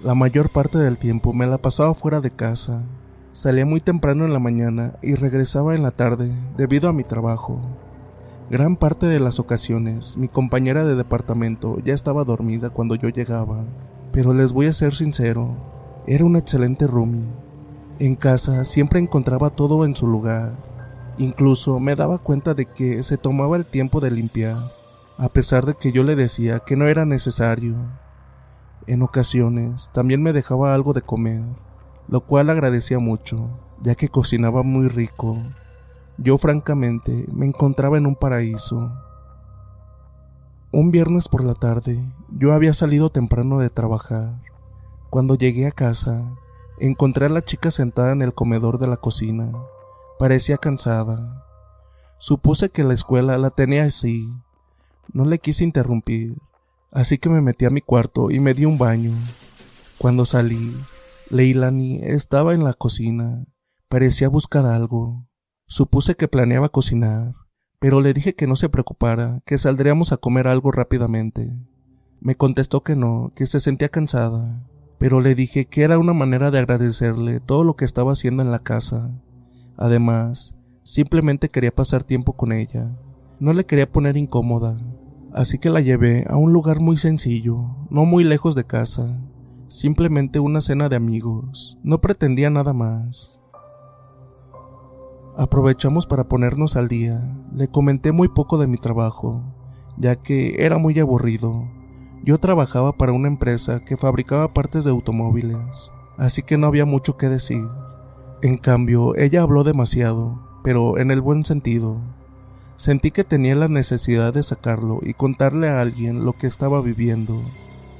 La 0.01 0.15
mayor 0.15 0.49
parte 0.49 0.77
del 0.77 0.97
tiempo 0.97 1.33
me 1.33 1.47
la 1.47 1.57
pasaba 1.57 1.93
fuera 1.93 2.19
de 2.21 2.31
casa. 2.31 2.83
Salía 3.31 3.65
muy 3.65 3.79
temprano 3.79 4.25
en 4.25 4.33
la 4.33 4.39
mañana 4.39 4.95
y 5.01 5.15
regresaba 5.15 5.75
en 5.75 5.83
la 5.83 5.91
tarde 5.91 6.33
debido 6.57 6.89
a 6.89 6.93
mi 6.93 7.03
trabajo. 7.03 7.61
Gran 8.49 8.75
parte 8.75 9.05
de 9.05 9.19
las 9.19 9.39
ocasiones 9.39 10.17
mi 10.17 10.27
compañera 10.27 10.83
de 10.83 10.95
departamento 10.95 11.79
ya 11.79 11.93
estaba 11.93 12.23
dormida 12.23 12.69
cuando 12.71 12.95
yo 12.95 13.09
llegaba, 13.09 13.63
pero 14.11 14.33
les 14.33 14.53
voy 14.53 14.65
a 14.65 14.73
ser 14.73 14.95
sincero, 14.95 15.55
era 16.07 16.25
un 16.25 16.35
excelente 16.35 16.87
roomie. 16.87 17.27
En 17.99 18.15
casa 18.15 18.65
siempre 18.65 18.99
encontraba 18.99 19.51
todo 19.51 19.85
en 19.85 19.95
su 19.95 20.07
lugar. 20.07 20.68
Incluso 21.19 21.81
me 21.81 21.97
daba 21.97 22.17
cuenta 22.17 22.53
de 22.53 22.65
que 22.65 23.03
se 23.03 23.17
tomaba 23.17 23.57
el 23.57 23.65
tiempo 23.65 23.99
de 23.99 24.09
limpiar, 24.09 24.55
a 25.17 25.27
pesar 25.27 25.65
de 25.65 25.73
que 25.73 25.91
yo 25.91 26.03
le 26.03 26.15
decía 26.15 26.61
que 26.61 26.77
no 26.77 26.87
era 26.87 27.03
necesario. 27.03 27.75
En 28.87 29.01
ocasiones 29.01 29.89
también 29.93 30.23
me 30.23 30.31
dejaba 30.31 30.73
algo 30.73 30.93
de 30.93 31.01
comer, 31.01 31.41
lo 32.07 32.21
cual 32.21 32.49
agradecía 32.49 32.99
mucho, 32.99 33.49
ya 33.81 33.95
que 33.95 34.07
cocinaba 34.07 34.63
muy 34.63 34.87
rico. 34.87 35.37
Yo 36.17 36.37
francamente 36.37 37.25
me 37.33 37.45
encontraba 37.45 37.97
en 37.97 38.05
un 38.05 38.15
paraíso. 38.15 38.89
Un 40.71 40.89
viernes 40.89 41.27
por 41.27 41.43
la 41.43 41.53
tarde, 41.53 42.01
yo 42.29 42.53
había 42.53 42.71
salido 42.71 43.09
temprano 43.09 43.59
de 43.59 43.69
trabajar. 43.69 44.39
Cuando 45.09 45.35
llegué 45.35 45.67
a 45.67 45.71
casa, 45.71 46.23
encontré 46.79 47.25
a 47.25 47.29
la 47.29 47.43
chica 47.43 47.71
sentada 47.71 48.13
en 48.13 48.21
el 48.21 48.33
comedor 48.33 48.79
de 48.79 48.87
la 48.87 48.95
cocina. 48.95 49.51
Parecía 50.19 50.57
cansada. 50.57 51.43
Supuse 52.19 52.69
que 52.69 52.83
la 52.83 52.93
escuela 52.93 53.39
la 53.39 53.49
tenía 53.49 53.85
así. 53.85 54.29
No 55.11 55.25
le 55.25 55.39
quise 55.39 55.63
interrumpir, 55.63 56.35
Así 56.91 57.19
que 57.19 57.29
me 57.29 57.41
metí 57.41 57.65
a 57.65 57.69
mi 57.69 57.81
cuarto 57.81 58.31
y 58.31 58.39
me 58.39 58.53
di 58.53 58.65
un 58.65 58.77
baño. 58.77 59.11
Cuando 59.99 60.25
salí, 60.25 60.75
Leilani 61.29 61.99
estaba 62.01 62.53
en 62.53 62.63
la 62.63 62.73
cocina. 62.73 63.45
Parecía 63.89 64.27
buscar 64.27 64.65
algo. 64.65 65.27
Supuse 65.67 66.15
que 66.15 66.27
planeaba 66.27 66.69
cocinar, 66.69 67.35
pero 67.79 68.01
le 68.01 68.13
dije 68.13 68.33
que 68.33 68.47
no 68.47 68.55
se 68.55 68.69
preocupara, 68.69 69.41
que 69.45 69.59
saldríamos 69.59 70.11
a 70.11 70.17
comer 70.17 70.47
algo 70.47 70.71
rápidamente. 70.71 71.53
Me 72.21 72.35
contestó 72.35 72.81
que 72.81 72.95
no, 72.95 73.33
que 73.35 73.45
se 73.45 73.59
sentía 73.59 73.89
cansada, 73.89 74.67
pero 74.97 75.21
le 75.21 75.35
dije 75.35 75.65
que 75.65 75.83
era 75.83 75.99
una 75.99 76.13
manera 76.13 76.49
de 76.49 76.57
agradecerle 76.57 77.39
todo 77.39 77.63
lo 77.63 77.75
que 77.75 77.85
estaba 77.85 78.13
haciendo 78.13 78.41
en 78.41 78.51
la 78.51 78.59
casa. 78.59 79.11
Además, 79.81 80.55
simplemente 80.83 81.47
quería 81.47 81.73
pasar 81.73 82.03
tiempo 82.03 82.33
con 82.33 82.51
ella. 82.51 82.99
No 83.39 83.53
le 83.53 83.65
quería 83.65 83.89
poner 83.89 84.17
incómoda, 84.17 84.77
así 85.33 85.57
que 85.57 85.69
la 85.69 85.79
llevé 85.79 86.25
a 86.27 86.35
un 86.35 86.51
lugar 86.51 86.81
muy 86.81 86.97
sencillo, 86.97 87.77
no 87.89 88.03
muy 88.03 88.25
lejos 88.25 88.55
de 88.55 88.65
casa, 88.65 89.17
simplemente 89.69 90.41
una 90.41 90.59
cena 90.59 90.89
de 90.89 90.97
amigos, 90.97 91.79
no 91.81 92.01
pretendía 92.01 92.49
nada 92.49 92.73
más. 92.73 93.39
Aprovechamos 95.37 96.05
para 96.05 96.27
ponernos 96.27 96.75
al 96.75 96.89
día, 96.89 97.33
le 97.55 97.69
comenté 97.69 98.11
muy 98.11 98.27
poco 98.27 98.57
de 98.57 98.67
mi 98.67 98.77
trabajo, 98.77 99.41
ya 99.97 100.17
que 100.17 100.65
era 100.65 100.77
muy 100.77 100.99
aburrido. 100.99 101.69
Yo 102.25 102.37
trabajaba 102.37 102.91
para 102.97 103.13
una 103.13 103.29
empresa 103.29 103.79
que 103.85 103.95
fabricaba 103.95 104.53
partes 104.53 104.83
de 104.83 104.91
automóviles, 104.91 105.93
así 106.17 106.43
que 106.43 106.57
no 106.57 106.67
había 106.67 106.83
mucho 106.83 107.15
que 107.15 107.29
decir. 107.29 107.63
En 108.41 108.55
cambio, 108.55 109.17
ella 109.17 109.41
habló 109.41 109.65
demasiado, 109.65 110.39
pero 110.63 110.97
en 110.97 111.11
el 111.11 111.19
buen 111.19 111.43
sentido. 111.43 111.97
Sentí 112.77 113.11
que 113.11 113.25
tenía 113.25 113.53
la 113.55 113.67
necesidad 113.67 114.33
de 114.33 114.43
sacarlo 114.43 114.99
y 115.01 115.13
contarle 115.13 115.67
a 115.67 115.81
alguien 115.81 116.23
lo 116.23 116.31
que 116.31 116.47
estaba 116.47 116.81
viviendo. 116.81 117.41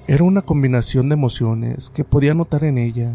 Era 0.07 0.23
una 0.23 0.41
combinación 0.41 1.09
de 1.09 1.15
emociones 1.15 1.89
que 1.89 2.05
podía 2.05 2.33
notar 2.33 2.63
en 2.63 2.77
ella. 2.77 3.11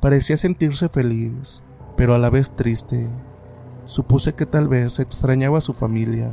Parecía 0.00 0.38
sentirse 0.38 0.88
feliz, 0.88 1.62
pero 1.98 2.14
a 2.14 2.18
la 2.18 2.30
vez 2.30 2.50
triste. 2.56 3.08
Supuse 3.84 4.32
que 4.32 4.46
tal 4.46 4.66
vez 4.66 4.98
extrañaba 5.00 5.58
a 5.58 5.60
su 5.60 5.74
familia. 5.74 6.32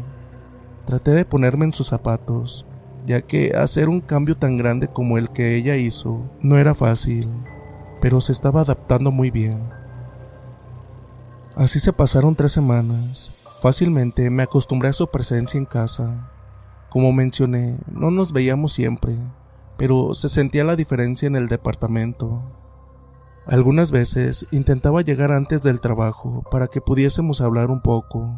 Traté 0.86 1.12
de 1.12 1.26
ponerme 1.26 1.66
en 1.66 1.74
sus 1.74 1.88
zapatos, 1.88 2.66
ya 3.06 3.22
que 3.22 3.52
hacer 3.58 3.90
un 3.90 4.00
cambio 4.00 4.38
tan 4.38 4.58
grande 4.58 4.88
como 4.88 5.18
el 5.18 5.30
que 5.30 5.58
ella 5.58 5.76
hizo 5.76 6.22
no 6.40 6.58
era 6.58 6.74
fácil, 6.74 7.28
pero 8.00 8.22
se 8.22 8.32
estaba 8.32 8.62
adaptando 8.62 9.12
muy 9.12 9.30
bien. 9.30 9.81
Así 11.56 11.80
se 11.80 11.94
pasaron 11.94 12.36
tres 12.36 12.52
semanas, 12.52 13.32
Fácilmente 13.62 14.28
me 14.32 14.42
acostumbré 14.42 14.90
a 14.90 14.94
su 14.94 15.06
presencia 15.12 15.60
en 15.60 15.66
casa. 15.66 16.32
Como 16.90 17.14
mencioné, 17.14 17.78
no 17.92 18.10
nos 18.10 18.34
veíamos 18.34 18.74
siempre, 18.74 19.16
pero 19.78 20.16
se 20.16 20.30
sentía 20.30 20.64
la 20.64 20.76
diferencia 20.76 21.28
en 21.28 21.36
el 21.36 21.48
departamento. 21.48 22.42
Algunas 23.46 23.92
veces 23.92 24.48
intentaba 24.50 25.04
llegar 25.04 25.32
antes 25.32 25.62
del 25.62 25.80
trabajo 25.80 26.44
para 26.50 26.70
que 26.70 26.82
pudiésemos 26.82 27.40
hablar 27.40 27.70
un 27.70 27.82
poco. 27.82 28.36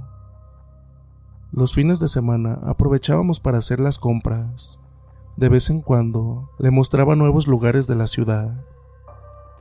Los 1.53 1.73
fines 1.73 2.01
de 2.01 2.09
semana 2.09 2.59
aprovechábamos 2.61 3.39
para 3.39 3.59
hacer 3.59 3.79
las 3.79 3.99
compras. 3.99 4.81
De 5.37 5.47
vez 5.47 5.69
en 5.69 5.79
cuando 5.79 6.49
le 6.59 6.69
mostraba 6.69 7.15
nuevos 7.15 7.47
lugares 7.47 7.87
de 7.87 7.95
la 7.95 8.07
ciudad. 8.07 8.65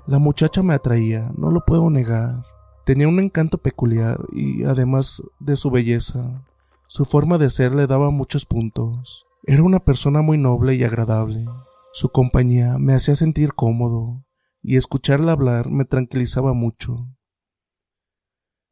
La 0.09 0.18
muchacha 0.18 0.64
me 0.64 0.75
atraía, 0.75 1.30
no 1.37 1.52
lo 1.52 1.61
puedo 1.61 1.88
negar. 1.88 2.51
Tenía 2.85 3.09
un 3.09 3.21
encanto 3.21 3.59
peculiar 3.59 4.19
y, 4.33 4.65
además 4.65 5.23
de 5.39 5.57
su 5.57 5.71
belleza, 5.71 6.45
su 6.89 7.05
forma 7.05 7.39
de 7.39 7.49
ser 7.49 7.75
le 7.75 7.87
daba 7.87 8.11
muchos 8.11 8.45
puntos. 8.45 9.25
Era 9.45 9.62
una 9.62 9.81
persona 9.81 10.21
muy 10.23 10.39
noble 10.39 10.75
y 10.75 10.85
agradable. 10.85 11.47
Su 11.93 12.11
compañía 12.11 12.79
me 12.79 12.95
hacía 12.95 13.17
sentir 13.17 13.55
cómodo, 13.55 14.25
y 14.62 14.77
escucharla 14.77 15.33
hablar 15.33 15.71
me 15.71 15.85
tranquilizaba 15.85 16.55
mucho. 16.55 17.09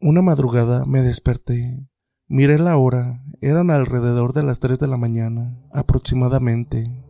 Una 0.01 0.23
madrugada 0.23 0.85
me 0.87 1.03
desperté. 1.03 1.87
Miré 2.29 2.59
la 2.59 2.77
hora, 2.77 3.23
eran 3.41 3.71
alrededor 3.71 4.33
de 4.33 4.43
las 4.43 4.61
tres 4.61 4.79
de 4.79 4.87
la 4.87 4.97
mañana, 4.97 5.59
aproximadamente. 5.73 7.05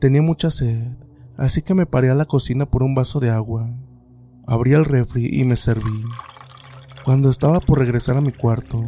Tenía 0.00 0.22
mucha 0.22 0.50
sed, 0.50 0.96
así 1.36 1.62
que 1.62 1.74
me 1.74 1.86
paré 1.86 2.10
a 2.10 2.14
la 2.14 2.24
cocina 2.24 2.66
por 2.66 2.82
un 2.82 2.94
vaso 2.94 3.20
de 3.20 3.30
agua. 3.30 3.70
Abrí 4.46 4.72
el 4.72 4.84
refri 4.84 5.28
y 5.32 5.44
me 5.44 5.56
serví. 5.56 6.04
Cuando 7.04 7.30
estaba 7.30 7.60
por 7.60 7.78
regresar 7.78 8.16
a 8.16 8.20
mi 8.20 8.32
cuarto, 8.32 8.84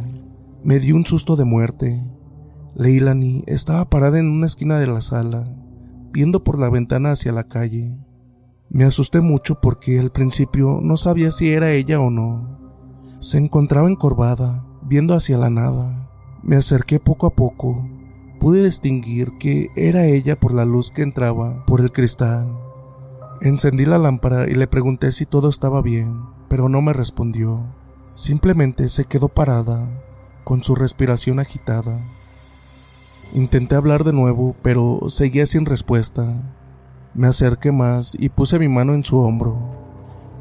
me 0.63 0.79
di 0.79 0.91
un 0.91 1.05
susto 1.05 1.35
de 1.35 1.45
muerte. 1.45 2.03
Leilani 2.75 3.43
estaba 3.47 3.89
parada 3.89 4.19
en 4.19 4.29
una 4.29 4.45
esquina 4.45 4.77
de 4.77 4.85
la 4.87 5.01
sala, 5.01 5.51
viendo 6.11 6.43
por 6.43 6.59
la 6.59 6.69
ventana 6.69 7.11
hacia 7.11 7.31
la 7.31 7.45
calle. 7.45 7.97
Me 8.69 8.83
asusté 8.83 9.19
mucho 9.19 9.59
porque 9.61 9.99
al 9.99 10.11
principio 10.11 10.79
no 10.81 10.97
sabía 10.97 11.31
si 11.31 11.49
era 11.49 11.71
ella 11.71 11.99
o 11.99 12.09
no. 12.09 12.59
Se 13.19 13.37
encontraba 13.37 13.89
encorvada, 13.89 14.67
viendo 14.83 15.15
hacia 15.15 15.37
la 15.37 15.49
nada. 15.49 16.11
Me 16.43 16.55
acerqué 16.55 16.99
poco 16.99 17.25
a 17.27 17.35
poco. 17.35 17.89
Pude 18.39 18.63
distinguir 18.63 19.37
que 19.39 19.69
era 19.75 20.05
ella 20.05 20.39
por 20.39 20.53
la 20.53 20.65
luz 20.65 20.91
que 20.91 21.01
entraba 21.01 21.65
por 21.65 21.81
el 21.81 21.91
cristal. 21.91 22.56
Encendí 23.39 23.85
la 23.85 23.99
lámpara 23.99 24.49
y 24.49 24.55
le 24.55 24.65
pregunté 24.65 25.11
si 25.11 25.27
todo 25.27 25.49
estaba 25.49 25.83
bien, 25.83 26.23
pero 26.47 26.69
no 26.69 26.81
me 26.81 26.93
respondió. 26.93 27.63
Simplemente 28.15 28.89
se 28.89 29.05
quedó 29.05 29.27
parada, 29.27 29.87
con 30.43 30.63
su 30.63 30.73
respiración 30.73 31.39
agitada. 31.39 31.99
Intenté 33.33 33.75
hablar 33.75 34.03
de 34.03 34.13
nuevo, 34.13 34.55
pero 34.63 35.01
seguía 35.07 35.45
sin 35.45 35.67
respuesta. 35.67 36.25
Me 37.13 37.27
acerqué 37.27 37.71
más 37.71 38.17
y 38.19 38.29
puse 38.29 38.57
mi 38.57 38.69
mano 38.69 38.95
en 38.95 39.03
su 39.03 39.19
hombro, 39.19 39.59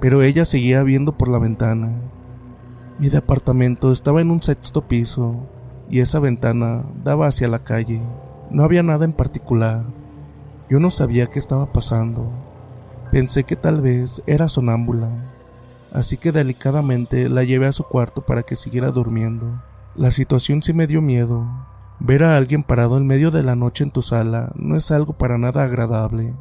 pero 0.01 0.23
ella 0.23 0.47
seguía 0.47 0.83
viendo 0.83 1.19
por 1.19 1.29
la 1.29 1.39
ventana. 1.39 2.01
Mi 2.99 3.11
departamento 3.11 3.93
estaba 3.93 4.23
en 4.23 4.31
un 4.31 4.43
sexto 4.43 4.89
piso 4.89 5.47
y 5.91 6.01
esa 6.01 6.19
ventana 6.19 6.87
daba 7.05 7.27
hacia 7.27 7.49
la 7.49 7.63
calle. 7.63 8.01
No 8.51 8.63
había 8.63 8.83
nada 8.83 9.05
en 9.05 9.13
particular. 9.13 9.85
Yo 10.71 10.81
no 10.81 10.91
sabía 10.91 11.27
qué 11.27 11.39
estaba 11.39 11.73
pasando. 11.75 12.46
Pensé 13.17 13.45
que 13.45 13.57
tal 13.57 13.81
vez 13.81 14.23
era 14.27 14.47
sonámbula, 14.47 15.09
así 15.91 16.19
que 16.19 16.33
delicadamente 16.33 17.31
la 17.31 17.45
llevé 17.45 17.65
a 17.65 17.73
su 17.73 17.85
cuarto 17.85 18.21
para 18.27 18.43
que 18.43 18.57
siguiera 18.57 18.91
durmiendo. 18.91 19.63
La 19.95 20.11
situación 20.11 20.63
sí 20.63 20.75
me 20.75 20.87
dio 20.87 21.01
miedo. 21.01 21.47
Ver 21.99 22.25
a 22.25 22.37
alguien 22.37 22.63
parado 22.63 22.99
en 22.99 23.07
medio 23.07 23.31
de 23.31 23.43
la 23.43 23.57
noche 23.57 23.85
en 23.85 23.91
tu 23.91 24.03
sala 24.03 24.53
no 24.55 24.77
es 24.77 24.91
algo 24.91 25.15
para 25.15 25.39
nada 25.39 25.63
agradable. 25.63 26.35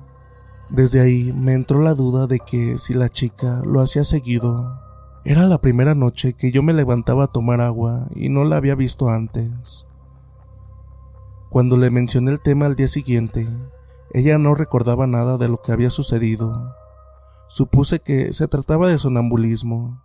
Desde 0.70 1.00
ahí 1.00 1.32
me 1.32 1.54
entró 1.54 1.82
la 1.82 1.94
duda 1.94 2.28
de 2.28 2.42
que 2.42 2.78
si 2.78 2.94
la 2.94 3.08
chica 3.08 3.62
lo 3.66 3.80
hacía 3.80 4.04
seguido, 4.04 4.78
era 5.24 5.48
la 5.48 5.62
primera 5.62 5.96
noche 5.96 6.34
que 6.34 6.52
yo 6.52 6.62
me 6.62 6.74
levantaba 6.74 7.24
a 7.24 7.32
tomar 7.32 7.62
agua 7.62 8.08
y 8.14 8.28
no 8.28 8.44
la 8.44 8.58
había 8.58 8.76
visto 8.76 9.08
antes. 9.08 9.88
Cuando 11.48 11.78
le 11.78 11.90
mencioné 11.90 12.32
el 12.32 12.42
tema 12.42 12.66
al 12.66 12.76
día 12.76 12.90
siguiente, 12.90 13.48
ella 14.14 14.38
no 14.38 14.56
recordaba 14.56 15.08
nada 15.08 15.38
de 15.38 15.48
lo 15.48 15.62
que 15.62 15.72
había 15.72 15.90
sucedido. 15.90 16.74
Supuse 17.48 18.00
que 18.00 18.34
se 18.34 18.48
trataba 18.48 18.88
de 18.88 18.98
sonambulismo, 18.98 20.02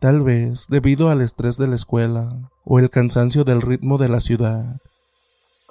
tal 0.00 0.22
vez 0.22 0.66
debido 0.68 1.10
al 1.10 1.20
estrés 1.20 1.56
de 1.56 1.68
la 1.68 1.76
escuela 1.76 2.50
o 2.64 2.78
el 2.78 2.90
cansancio 2.90 3.44
del 3.44 3.62
ritmo 3.62 3.98
de 3.98 4.08
la 4.08 4.20
ciudad. 4.20 4.80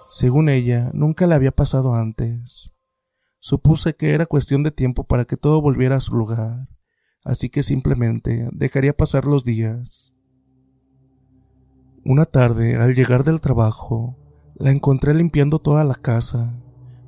Según 0.09 0.49
ella, 0.49 0.91
nunca 0.93 1.27
le 1.27 1.35
había 1.35 1.51
pasado 1.51 1.95
antes. 1.95 2.73
Supuse 3.39 3.95
que 3.95 4.13
era 4.13 4.25
cuestión 4.25 4.63
de 4.63 4.71
tiempo 4.71 5.03
para 5.03 5.25
que 5.25 5.37
todo 5.37 5.61
volviera 5.61 5.97
a 5.97 5.99
su 5.99 6.15
lugar 6.15 6.67
así 7.23 7.49
que 7.49 7.63
simplemente 7.63 8.49
dejaría 8.51 8.93
pasar 8.93 9.25
los 9.25 9.43
días. 9.43 10.15
Una 12.05 12.25
tarde, 12.25 12.75
al 12.75 12.95
llegar 12.95 13.23
del 13.23 13.39
trabajo, 13.39 14.17
la 14.55 14.71
encontré 14.71 15.13
limpiando 15.13 15.59
toda 15.59 15.83
la 15.83 15.95
casa. 15.95 16.53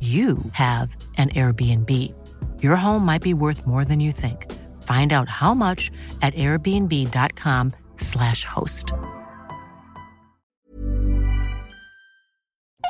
you 0.00 0.38
have 0.52 0.96
an 1.16 1.30
Airbnb. 1.30 1.90
Your 2.60 2.76
home 2.76 3.06
might 3.06 3.22
be 3.22 3.34
worth 3.34 3.66
more 3.66 3.84
than 3.84 4.00
you 4.00 4.12
think. 4.12 4.46
Find 4.82 5.12
out 5.12 5.28
how 5.28 5.54
much 5.54 5.92
at 6.20 6.34
airbnb.com/slash 6.34 8.44
host. 8.44 8.92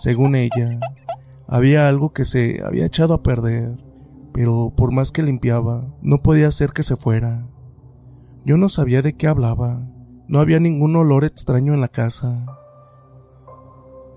Según 0.02 0.34
ella, 0.34 0.80
había 1.46 1.88
algo 1.88 2.12
que 2.12 2.24
se 2.24 2.62
había 2.64 2.86
echado 2.86 3.14
a 3.14 3.22
perder, 3.22 3.76
pero 4.32 4.72
por 4.76 4.92
más 4.92 5.12
que 5.12 5.22
limpiaba, 5.22 5.94
no 6.02 6.22
podía 6.22 6.48
hacer 6.48 6.72
que 6.72 6.82
se 6.82 6.96
fuera. 6.96 7.46
Yo 8.44 8.56
no 8.56 8.68
sabía 8.68 9.02
de 9.02 9.16
qué 9.16 9.28
hablaba. 9.28 9.88
No 10.26 10.40
había 10.40 10.58
ningún 10.58 10.96
olor 10.96 11.24
extraño 11.24 11.74
en 11.74 11.80
la 11.80 11.88
casa. 11.88 12.46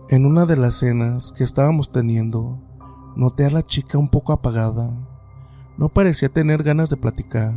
En 0.10 0.26
una 0.26 0.46
de 0.46 0.58
las 0.58 0.76
cenas 0.76 1.32
que 1.32 1.44
estábamos 1.44 1.92
teniendo, 1.92 2.60
Noté 3.18 3.46
a 3.46 3.50
la 3.50 3.64
chica 3.64 3.98
un 3.98 4.10
poco 4.10 4.32
apagada. 4.32 4.92
No 5.76 5.90
parecía 5.90 6.30
tener 6.30 6.62
ganas 6.62 6.92
de 6.92 6.98
platicar, 6.98 7.52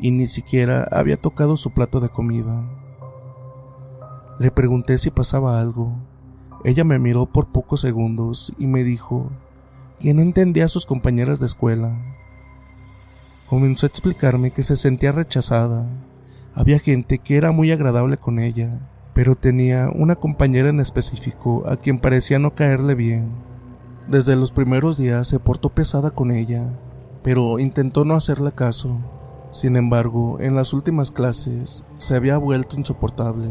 y 0.00 0.10
ni 0.12 0.26
siquiera 0.26 0.88
había 0.90 1.20
tocado 1.20 1.58
su 1.58 1.72
plato 1.72 2.00
de 2.00 2.08
comida. 2.08 2.66
Le 4.38 4.50
pregunté 4.50 4.96
si 4.96 5.10
pasaba 5.10 5.60
algo. 5.60 5.92
Ella 6.64 6.84
me 6.84 6.98
miró 6.98 7.26
por 7.26 7.48
pocos 7.48 7.82
segundos 7.82 8.54
y 8.56 8.66
me 8.66 8.82
dijo 8.82 9.30
que 10.00 10.14
no 10.14 10.22
entendía 10.22 10.64
a 10.64 10.68
sus 10.68 10.86
compañeras 10.86 11.38
de 11.38 11.44
escuela. 11.44 11.94
Comenzó 13.46 13.84
a 13.84 13.90
explicarme 13.90 14.52
que 14.52 14.62
se 14.62 14.74
sentía 14.74 15.12
rechazada. 15.12 15.84
Había 16.54 16.78
gente 16.78 17.18
que 17.18 17.36
era 17.36 17.52
muy 17.52 17.70
agradable 17.72 18.16
con 18.16 18.38
ella, 18.38 18.88
pero 19.12 19.34
tenía 19.36 19.90
una 19.94 20.16
compañera 20.16 20.70
en 20.70 20.80
específico 20.80 21.64
a 21.68 21.76
quien 21.76 21.98
parecía 21.98 22.38
no 22.38 22.54
caerle 22.54 22.94
bien. 22.94 23.47
Desde 24.08 24.36
los 24.36 24.52
primeros 24.52 24.96
días 24.96 25.28
se 25.28 25.38
portó 25.38 25.68
pesada 25.68 26.10
con 26.10 26.30
ella, 26.30 26.64
pero 27.22 27.58
intentó 27.58 28.06
no 28.06 28.14
hacerle 28.14 28.52
caso. 28.52 28.96
Sin 29.50 29.76
embargo, 29.76 30.38
en 30.40 30.56
las 30.56 30.72
últimas 30.72 31.10
clases 31.10 31.84
se 31.98 32.16
había 32.16 32.38
vuelto 32.38 32.76
insoportable. 32.76 33.50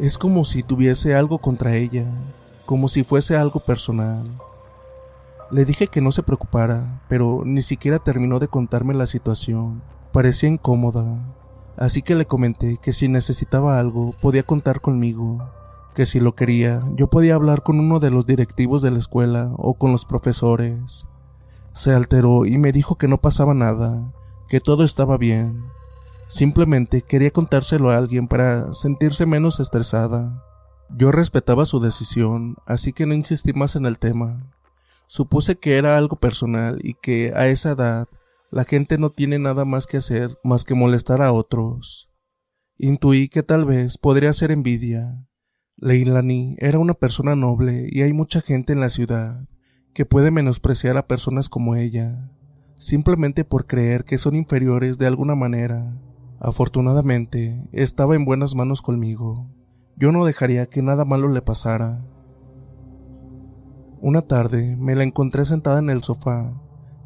Es 0.00 0.18
como 0.18 0.44
si 0.44 0.64
tuviese 0.64 1.14
algo 1.14 1.38
contra 1.38 1.76
ella, 1.76 2.06
como 2.64 2.88
si 2.88 3.04
fuese 3.04 3.36
algo 3.36 3.60
personal. 3.60 4.26
Le 5.52 5.64
dije 5.64 5.86
que 5.86 6.00
no 6.00 6.10
se 6.10 6.24
preocupara, 6.24 7.02
pero 7.08 7.42
ni 7.44 7.62
siquiera 7.62 8.00
terminó 8.00 8.40
de 8.40 8.48
contarme 8.48 8.94
la 8.94 9.06
situación. 9.06 9.80
Parecía 10.12 10.48
incómoda, 10.48 11.20
así 11.76 12.02
que 12.02 12.16
le 12.16 12.26
comenté 12.26 12.78
que 12.78 12.92
si 12.92 13.06
necesitaba 13.06 13.78
algo 13.78 14.12
podía 14.20 14.42
contar 14.42 14.80
conmigo, 14.80 15.48
que 15.96 16.06
si 16.06 16.20
lo 16.20 16.36
quería 16.36 16.84
yo 16.94 17.08
podía 17.08 17.34
hablar 17.34 17.64
con 17.64 17.80
uno 17.80 17.98
de 17.98 18.10
los 18.10 18.26
directivos 18.26 18.82
de 18.82 18.92
la 18.92 18.98
escuela 19.00 19.50
o 19.56 19.74
con 19.74 19.90
los 19.90 20.04
profesores. 20.04 21.08
Se 21.72 21.92
alteró 21.92 22.46
y 22.46 22.58
me 22.58 22.70
dijo 22.70 22.96
que 22.96 23.08
no 23.08 23.18
pasaba 23.18 23.54
nada, 23.54 24.12
que 24.48 24.60
todo 24.60 24.84
estaba 24.84 25.16
bien, 25.16 25.64
Simplemente 26.28 27.02
quería 27.02 27.30
contárselo 27.30 27.90
a 27.90 27.96
alguien 27.96 28.26
para 28.26 28.74
sentirse 28.74 29.26
menos 29.26 29.60
estresada. 29.60 30.42
Yo 30.90 31.12
respetaba 31.12 31.64
su 31.64 31.78
decisión, 31.78 32.56
así 32.66 32.92
que 32.92 33.06
no 33.06 33.14
insistí 33.14 33.52
más 33.52 33.76
en 33.76 33.86
el 33.86 33.98
tema. 33.98 34.50
Supuse 35.06 35.56
que 35.56 35.78
era 35.78 35.96
algo 35.96 36.16
personal 36.16 36.80
y 36.82 36.94
que 36.94 37.32
a 37.34 37.46
esa 37.46 37.70
edad 37.70 38.08
la 38.50 38.64
gente 38.64 38.98
no 38.98 39.10
tiene 39.10 39.38
nada 39.38 39.64
más 39.64 39.86
que 39.86 39.98
hacer 39.98 40.36
más 40.42 40.64
que 40.64 40.74
molestar 40.74 41.22
a 41.22 41.32
otros. 41.32 42.10
Intuí 42.76 43.28
que 43.28 43.44
tal 43.44 43.64
vez 43.64 43.96
podría 43.96 44.32
ser 44.32 44.50
envidia. 44.50 45.25
Leilani 45.78 46.56
era 46.58 46.78
una 46.78 46.94
persona 46.94 47.36
noble 47.36 47.86
y 47.90 48.00
hay 48.00 48.14
mucha 48.14 48.40
gente 48.40 48.72
en 48.72 48.80
la 48.80 48.88
ciudad 48.88 49.46
que 49.92 50.06
puede 50.06 50.30
menospreciar 50.30 50.96
a 50.96 51.06
personas 51.06 51.50
como 51.50 51.76
ella, 51.76 52.30
simplemente 52.76 53.44
por 53.44 53.66
creer 53.66 54.04
que 54.04 54.16
son 54.16 54.36
inferiores 54.36 54.96
de 54.96 55.06
alguna 55.06 55.34
manera. 55.34 55.94
Afortunadamente, 56.40 57.62
estaba 57.72 58.14
en 58.14 58.24
buenas 58.24 58.54
manos 58.54 58.80
conmigo. 58.80 59.50
Yo 59.96 60.12
no 60.12 60.24
dejaría 60.24 60.64
que 60.64 60.80
nada 60.80 61.04
malo 61.04 61.28
le 61.28 61.42
pasara. 61.42 62.02
Una 64.00 64.22
tarde 64.22 64.76
me 64.76 64.96
la 64.96 65.04
encontré 65.04 65.44
sentada 65.44 65.78
en 65.78 65.90
el 65.90 66.02
sofá. 66.02 66.54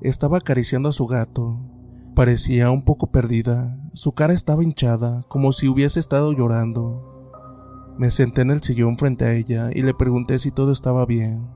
Estaba 0.00 0.38
acariciando 0.38 0.90
a 0.90 0.92
su 0.92 1.08
gato. 1.08 1.58
Parecía 2.14 2.70
un 2.70 2.82
poco 2.82 3.10
perdida. 3.10 3.80
Su 3.94 4.12
cara 4.12 4.32
estaba 4.32 4.62
hinchada, 4.62 5.24
como 5.26 5.50
si 5.50 5.66
hubiese 5.66 5.98
estado 5.98 6.32
llorando. 6.32 7.09
Me 8.00 8.10
senté 8.10 8.40
en 8.40 8.50
el 8.50 8.62
sillón 8.62 8.96
frente 8.96 9.26
a 9.26 9.34
ella 9.34 9.68
y 9.74 9.82
le 9.82 9.92
pregunté 9.92 10.38
si 10.38 10.50
todo 10.50 10.72
estaba 10.72 11.04
bien. 11.04 11.50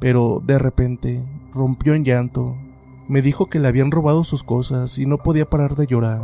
Pero, 0.00 0.42
de 0.44 0.58
repente, 0.58 1.24
rompió 1.54 1.94
en 1.94 2.04
llanto. 2.04 2.56
Me 3.06 3.22
dijo 3.22 3.46
que 3.46 3.60
le 3.60 3.68
habían 3.68 3.92
robado 3.92 4.24
sus 4.24 4.42
cosas 4.42 4.98
y 4.98 5.06
no 5.06 5.18
podía 5.18 5.48
parar 5.48 5.76
de 5.76 5.86
llorar. 5.86 6.22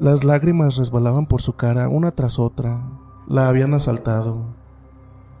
Las 0.00 0.22
lágrimas 0.22 0.76
resbalaban 0.76 1.24
por 1.24 1.40
su 1.40 1.54
cara 1.54 1.88
una 1.88 2.10
tras 2.10 2.38
otra. 2.38 2.86
La 3.26 3.48
habían 3.48 3.72
asaltado. 3.72 4.54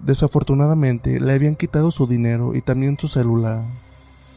Desafortunadamente 0.00 1.20
le 1.20 1.34
habían 1.34 1.56
quitado 1.56 1.90
su 1.90 2.06
dinero 2.06 2.54
y 2.54 2.62
también 2.62 2.98
su 2.98 3.08
celular. 3.08 3.66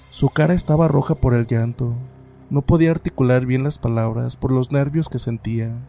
Su 0.09 0.31
cara 0.31 0.53
estaba 0.53 0.89
roja 0.89 1.15
por 1.15 1.33
el 1.33 1.47
llanto. 1.47 1.93
No 2.49 2.61
podía 2.61 2.91
articular 2.91 3.45
bien 3.45 3.63
las 3.63 3.79
palabras 3.79 4.35
por 4.35 4.51
los 4.51 4.73
nervios 4.73 5.07
que 5.07 5.17
sentía. 5.17 5.87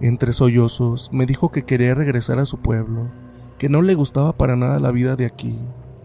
Entre 0.00 0.32
sollozos 0.32 1.10
me 1.12 1.26
dijo 1.26 1.50
que 1.50 1.64
quería 1.64 1.94
regresar 1.94 2.38
a 2.38 2.46
su 2.46 2.58
pueblo, 2.58 3.08
que 3.58 3.68
no 3.68 3.82
le 3.82 3.94
gustaba 3.94 4.32
para 4.32 4.56
nada 4.56 4.80
la 4.80 4.90
vida 4.90 5.16
de 5.16 5.26
aquí. 5.26 5.58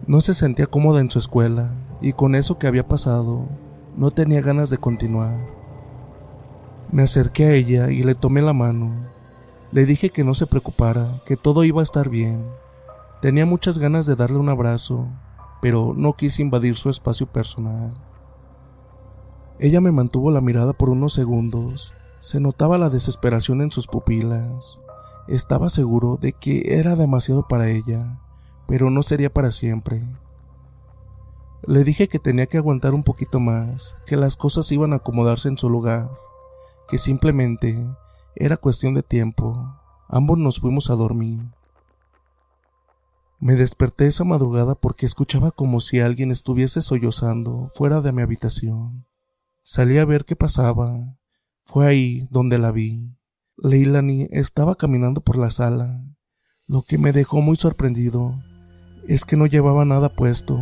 No 0.07 0.19
se 0.19 0.33
sentía 0.33 0.67
cómoda 0.67 0.99
en 0.99 1.09
su 1.09 1.19
escuela 1.19 1.71
y 2.01 2.13
con 2.13 2.35
eso 2.35 2.59
que 2.59 2.67
había 2.67 2.87
pasado, 2.87 3.47
no 3.95 4.11
tenía 4.11 4.41
ganas 4.41 4.69
de 4.69 4.77
continuar. 4.77 5.37
Me 6.91 7.03
acerqué 7.03 7.45
a 7.45 7.53
ella 7.53 7.89
y 7.89 8.03
le 8.03 8.15
tomé 8.15 8.41
la 8.41 8.53
mano. 8.53 8.91
Le 9.71 9.85
dije 9.85 10.09
que 10.09 10.23
no 10.23 10.33
se 10.35 10.45
preocupara, 10.45 11.07
que 11.25 11.37
todo 11.37 11.63
iba 11.63 11.81
a 11.81 11.83
estar 11.83 12.09
bien. 12.09 12.45
Tenía 13.21 13.45
muchas 13.45 13.79
ganas 13.79 14.05
de 14.05 14.15
darle 14.15 14.37
un 14.37 14.49
abrazo, 14.49 15.07
pero 15.61 15.93
no 15.95 16.13
quise 16.13 16.41
invadir 16.41 16.75
su 16.75 16.89
espacio 16.89 17.27
personal. 17.27 17.93
Ella 19.57 19.79
me 19.79 19.91
mantuvo 19.91 20.31
la 20.31 20.41
mirada 20.41 20.73
por 20.73 20.89
unos 20.89 21.13
segundos. 21.13 21.95
Se 22.25 22.39
notaba 22.39 22.79
la 22.79 22.89
desesperación 22.89 23.61
en 23.61 23.69
sus 23.69 23.85
pupilas. 23.85 24.81
Estaba 25.27 25.69
seguro 25.69 26.17
de 26.19 26.33
que 26.33 26.79
era 26.79 26.95
demasiado 26.95 27.47
para 27.47 27.69
ella, 27.69 28.19
pero 28.67 28.89
no 28.89 29.03
sería 29.03 29.31
para 29.31 29.51
siempre. 29.51 30.01
Le 31.67 31.83
dije 31.83 32.07
que 32.07 32.17
tenía 32.17 32.47
que 32.47 32.57
aguantar 32.57 32.95
un 32.95 33.03
poquito 33.03 33.39
más, 33.39 33.95
que 34.07 34.17
las 34.17 34.37
cosas 34.37 34.71
iban 34.71 34.91
a 34.91 34.95
acomodarse 34.95 35.49
en 35.49 35.59
su 35.59 35.69
lugar 35.69 36.09
que 36.87 36.97
simplemente 36.97 37.87
era 38.35 38.57
cuestión 38.57 38.95
de 38.95 39.03
tiempo. 39.03 39.79
Ambos 40.07 40.39
nos 40.39 40.59
fuimos 40.59 40.89
a 40.89 40.95
dormir. 40.95 41.43
Me 43.39 43.53
desperté 43.53 44.07
esa 44.07 44.23
madrugada 44.23 44.73
porque 44.73 45.05
escuchaba 45.05 45.51
como 45.51 45.79
si 45.79 45.99
alguien 45.99 46.31
estuviese 46.31 46.81
sollozando 46.81 47.69
fuera 47.69 48.01
de 48.01 48.11
mi 48.13 48.23
habitación. 48.23 49.05
Salí 49.61 49.99
a 49.99 50.05
ver 50.05 50.25
qué 50.25 50.35
pasaba. 50.35 51.19
Fue 51.65 51.87
ahí 51.87 52.27
donde 52.29 52.59
la 52.59 52.71
vi. 52.71 53.17
Leilani 53.57 54.27
estaba 54.31 54.75
caminando 54.75 55.21
por 55.21 55.37
la 55.37 55.49
sala. 55.49 56.03
Lo 56.67 56.83
que 56.83 56.97
me 56.97 57.11
dejó 57.11 57.41
muy 57.41 57.55
sorprendido 57.55 58.39
es 59.07 59.25
que 59.25 59.35
no 59.35 59.47
llevaba 59.47 59.83
nada 59.83 60.09
puesto. 60.09 60.59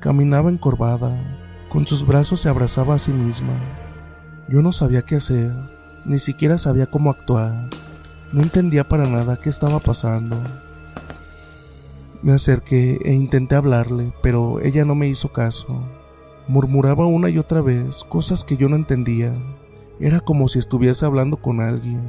Caminaba 0.00 0.50
encorvada, 0.50 1.66
con 1.70 1.86
sus 1.86 2.06
brazos 2.06 2.40
se 2.40 2.48
abrazaba 2.48 2.94
a 2.94 2.98
sí 2.98 3.10
misma. 3.10 3.54
Yo 4.50 4.62
no 4.62 4.70
sabía 4.72 5.02
qué 5.02 5.16
hacer, 5.16 5.52
ni 6.04 6.18
siquiera 6.18 6.58
sabía 6.58 6.86
cómo 6.86 7.10
actuar. 7.10 7.70
No 8.32 8.42
entendía 8.42 8.86
para 8.86 9.08
nada 9.08 9.40
qué 9.40 9.48
estaba 9.48 9.80
pasando. 9.80 10.38
Me 12.22 12.32
acerqué 12.32 12.98
e 13.02 13.12
intenté 13.14 13.54
hablarle, 13.54 14.12
pero 14.22 14.60
ella 14.60 14.84
no 14.84 14.94
me 14.94 15.08
hizo 15.08 15.32
caso. 15.32 15.88
Murmuraba 16.48 17.06
una 17.06 17.30
y 17.30 17.38
otra 17.38 17.62
vez 17.62 18.04
cosas 18.04 18.44
que 18.44 18.56
yo 18.56 18.68
no 18.68 18.76
entendía. 18.76 19.34
Era 20.00 20.20
como 20.20 20.46
si 20.46 20.58
estuviese 20.58 21.04
hablando 21.04 21.36
con 21.38 21.60
alguien. 21.60 22.00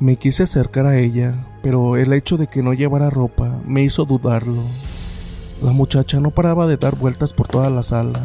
Me 0.00 0.16
quise 0.16 0.44
acercar 0.44 0.86
a 0.86 0.96
ella, 0.96 1.34
pero 1.62 1.96
el 1.96 2.12
hecho 2.12 2.36
de 2.36 2.46
que 2.46 2.62
no 2.62 2.72
llevara 2.72 3.10
ropa 3.10 3.60
me 3.66 3.82
hizo 3.82 4.04
dudarlo. 4.04 4.62
La 5.62 5.72
muchacha 5.72 6.20
no 6.20 6.30
paraba 6.30 6.66
de 6.66 6.76
dar 6.76 6.96
vueltas 6.96 7.34
por 7.34 7.48
toda 7.48 7.68
la 7.68 7.82
sala, 7.82 8.24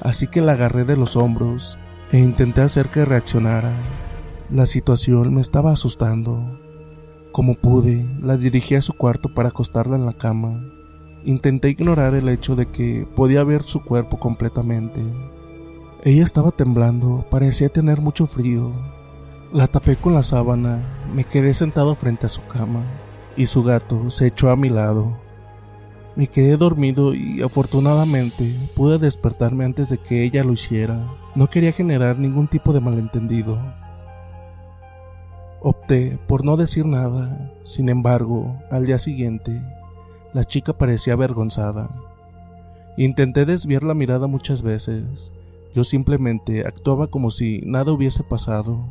así 0.00 0.26
que 0.26 0.40
la 0.40 0.52
agarré 0.52 0.84
de 0.84 0.96
los 0.96 1.16
hombros 1.16 1.78
e 2.10 2.18
intenté 2.18 2.62
hacer 2.62 2.88
que 2.88 3.04
reaccionara. 3.04 3.72
La 4.50 4.66
situación 4.66 5.32
me 5.32 5.40
estaba 5.40 5.70
asustando. 5.70 6.58
Como 7.32 7.54
pude, 7.54 8.04
la 8.20 8.36
dirigí 8.36 8.74
a 8.74 8.82
su 8.82 8.92
cuarto 8.92 9.32
para 9.32 9.50
acostarla 9.50 9.96
en 9.96 10.04
la 10.04 10.14
cama. 10.14 10.60
Intenté 11.24 11.68
ignorar 11.68 12.14
el 12.14 12.28
hecho 12.28 12.56
de 12.56 12.66
que 12.66 13.06
podía 13.14 13.44
ver 13.44 13.62
su 13.62 13.84
cuerpo 13.84 14.18
completamente. 14.18 15.00
Ella 16.04 16.22
estaba 16.22 16.52
temblando, 16.52 17.26
parecía 17.28 17.68
tener 17.68 18.00
mucho 18.00 18.26
frío. 18.26 18.72
La 19.52 19.66
tapé 19.66 19.96
con 19.96 20.14
la 20.14 20.22
sábana, 20.22 20.80
me 21.12 21.24
quedé 21.24 21.54
sentado 21.54 21.96
frente 21.96 22.26
a 22.26 22.28
su 22.28 22.46
cama 22.46 22.84
y 23.36 23.46
su 23.46 23.64
gato 23.64 24.08
se 24.08 24.28
echó 24.28 24.50
a 24.50 24.56
mi 24.56 24.68
lado. 24.68 25.18
Me 26.14 26.28
quedé 26.28 26.56
dormido 26.56 27.14
y 27.14 27.42
afortunadamente 27.42 28.54
pude 28.76 28.98
despertarme 28.98 29.64
antes 29.64 29.88
de 29.88 29.98
que 29.98 30.22
ella 30.22 30.44
lo 30.44 30.52
hiciera. 30.52 31.04
No 31.34 31.50
quería 31.50 31.72
generar 31.72 32.18
ningún 32.18 32.46
tipo 32.46 32.72
de 32.72 32.80
malentendido. 32.80 33.58
Opté 35.60 36.18
por 36.28 36.44
no 36.44 36.56
decir 36.56 36.86
nada. 36.86 37.52
Sin 37.64 37.88
embargo, 37.88 38.56
al 38.70 38.86
día 38.86 38.98
siguiente, 38.98 39.60
la 40.32 40.44
chica 40.44 40.78
parecía 40.78 41.14
avergonzada. 41.14 41.90
Intenté 42.96 43.44
desviar 43.44 43.82
la 43.82 43.94
mirada 43.94 44.28
muchas 44.28 44.62
veces. 44.62 45.32
Yo 45.78 45.84
simplemente 45.84 46.66
actuaba 46.66 47.06
como 47.06 47.30
si 47.30 47.60
nada 47.64 47.92
hubiese 47.92 48.24
pasado. 48.24 48.84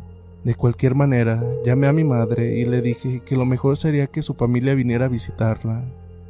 De 0.46 0.56
cualquier 0.56 0.96
manera, 0.96 1.44
llamé 1.66 1.88
a 1.88 1.92
mi 1.92 2.06
madre 2.06 2.60
y 2.60 2.64
le 2.64 2.82
dije 2.82 3.22
que 3.26 3.36
lo 3.36 3.46
mejor 3.46 3.76
sería 3.76 4.08
que 4.08 4.22
su 4.22 4.36
familia 4.36 4.74
viniera 4.74 5.08
a 5.08 5.10
visitarla. 5.10 5.84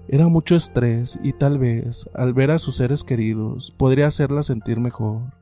Era 0.07 0.29
mucho 0.29 0.55
estrés 0.55 1.19
y 1.21 1.33
tal 1.33 1.59
vez, 1.59 2.09
al 2.15 2.33
ver 2.33 2.49
a 2.49 2.57
sus 2.57 2.77
seres 2.77 3.03
queridos, 3.03 3.69
podría 3.69 4.07
hacerla 4.07 4.41
sentir 4.41 4.79
mejor. 4.79 5.35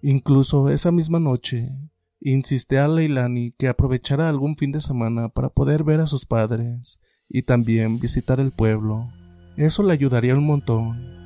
Incluso 0.00 0.68
esa 0.68 0.92
misma 0.92 1.18
noche, 1.18 1.72
insistí 2.20 2.76
a 2.76 2.86
Leilani 2.86 3.50
que 3.58 3.66
aprovechara 3.66 4.28
algún 4.28 4.56
fin 4.56 4.70
de 4.70 4.80
semana 4.80 5.28
para 5.28 5.48
poder 5.48 5.82
ver 5.82 5.98
a 5.98 6.06
sus 6.06 6.24
padres 6.24 7.00
y 7.28 7.42
también 7.42 7.98
visitar 7.98 8.38
el 8.38 8.52
pueblo. 8.52 9.08
Eso 9.56 9.82
le 9.82 9.92
ayudaría 9.92 10.36
un 10.36 10.46
montón. 10.46 11.21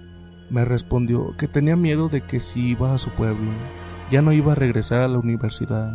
Me 0.51 0.65
respondió 0.65 1.35
que 1.37 1.49
tenía 1.49 1.77
miedo 1.77 2.09
de 2.09 2.21
que 2.21 2.41
si 2.41 2.69
iba 2.69 2.95
a 2.95 2.99
su 2.99 3.11
pueblo, 3.11 3.51
ya 4.11 4.23
no 4.23 4.33
iba 4.33 4.53
a 4.53 4.57
regresar 4.57 5.01
a 5.01 5.09
la 5.09 5.19
universidad. 5.19 5.93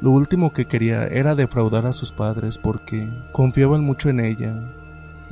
Lo 0.00 0.10
último 0.10 0.52
que 0.52 0.66
quería 0.66 1.06
era 1.06 1.34
defraudar 1.34 1.86
a 1.86 1.92
sus 1.92 2.12
padres 2.12 2.58
porque 2.58 3.08
confiaban 3.32 3.82
mucho 3.82 4.10
en 4.10 4.20
ella 4.20 4.74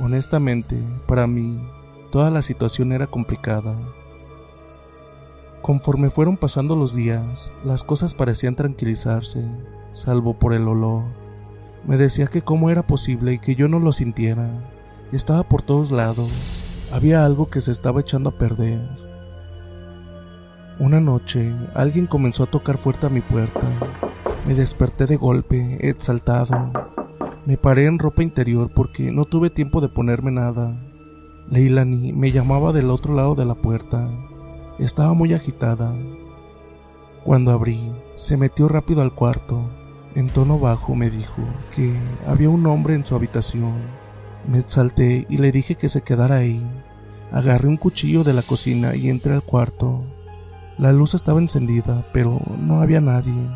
Honestamente, 0.03 0.81
para 1.05 1.27
mí, 1.27 1.61
toda 2.11 2.31
la 2.31 2.41
situación 2.41 2.91
era 2.91 3.05
complicada. 3.05 3.75
Conforme 5.61 6.09
fueron 6.09 6.37
pasando 6.37 6.75
los 6.75 6.95
días, 6.95 7.51
las 7.63 7.83
cosas 7.83 8.15
parecían 8.15 8.55
tranquilizarse, 8.55 9.47
salvo 9.91 10.39
por 10.39 10.53
el 10.53 10.67
olor. 10.67 11.03
Me 11.85 11.97
decía 11.97 12.25
que 12.25 12.41
cómo 12.41 12.71
era 12.71 12.87
posible 12.87 13.33
y 13.33 13.37
que 13.37 13.53
yo 13.53 13.67
no 13.67 13.77
lo 13.77 13.91
sintiera. 13.91 14.49
Estaba 15.11 15.43
por 15.43 15.61
todos 15.61 15.91
lados. 15.91 16.65
Había 16.91 17.23
algo 17.23 17.49
que 17.49 17.61
se 17.61 17.71
estaba 17.71 18.01
echando 18.01 18.31
a 18.31 18.37
perder. 18.37 18.81
Una 20.77 20.99
noche, 20.99 21.55
alguien 21.73 22.05
comenzó 22.05 22.43
a 22.43 22.51
tocar 22.51 22.77
fuerte 22.77 23.05
a 23.05 23.09
mi 23.09 23.21
puerta. 23.21 23.61
Me 24.45 24.55
desperté 24.55 25.05
de 25.05 25.15
golpe, 25.15 25.77
exaltado. 25.87 26.71
Me 27.45 27.55
paré 27.55 27.85
en 27.85 27.97
ropa 27.97 28.23
interior 28.23 28.69
porque 28.73 29.11
no 29.11 29.23
tuve 29.23 29.49
tiempo 29.49 29.79
de 29.79 29.87
ponerme 29.87 30.31
nada. 30.31 30.75
Leilani 31.49 32.11
me 32.11 32.31
llamaba 32.33 32.73
del 32.73 32.89
otro 32.91 33.13
lado 33.13 33.35
de 33.35 33.45
la 33.45 33.55
puerta. 33.55 34.09
Estaba 34.77 35.13
muy 35.13 35.33
agitada. 35.33 35.93
Cuando 37.23 37.51
abrí, 37.51 37.93
se 38.15 38.35
metió 38.35 38.67
rápido 38.67 39.01
al 39.01 39.15
cuarto. 39.15 39.69
En 40.13 40.27
tono 40.27 40.59
bajo 40.59 40.93
me 40.93 41.09
dijo 41.09 41.41
que 41.73 41.93
había 42.27 42.49
un 42.49 42.65
hombre 42.65 42.95
en 42.95 43.05
su 43.05 43.15
habitación. 43.15 43.75
Me 44.47 44.59
exalté 44.59 45.25
y 45.29 45.37
le 45.37 45.51
dije 45.51 45.75
que 45.75 45.87
se 45.87 46.01
quedara 46.01 46.37
ahí. 46.37 46.65
Agarré 47.31 47.69
un 47.69 47.77
cuchillo 47.77 48.23
de 48.25 48.33
la 48.33 48.41
cocina 48.41 48.95
y 48.95 49.09
entré 49.09 49.33
al 49.33 49.41
cuarto. 49.41 50.03
La 50.77 50.91
luz 50.91 51.13
estaba 51.13 51.39
encendida, 51.39 52.05
pero 52.11 52.41
no 52.59 52.81
había 52.81 52.99
nadie. 52.99 53.47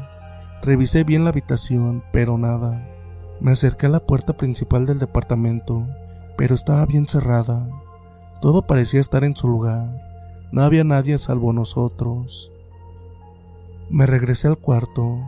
Revisé 0.62 1.04
bien 1.04 1.26
la 1.26 1.32
habitación, 1.32 2.04
pero 2.14 2.38
nada. 2.38 2.88
Me 3.42 3.52
acerqué 3.52 3.88
a 3.88 3.90
la 3.90 4.00
puerta 4.00 4.34
principal 4.34 4.86
del 4.86 5.00
departamento, 5.00 5.86
pero 6.38 6.56
estaba 6.56 6.86
bien 6.86 7.06
cerrada. 7.06 7.68
Todo 8.42 8.62
parecía 8.62 9.02
estar 9.02 9.26
en 9.26 9.36
su 9.36 9.50
lugar. 9.50 9.90
No 10.52 10.64
había 10.64 10.86
nadie 10.86 11.20
salvo 11.20 11.52
nosotros. 11.52 12.52
Me 13.90 14.06
regresé 14.06 14.48
al 14.48 14.58
cuarto. 14.58 15.20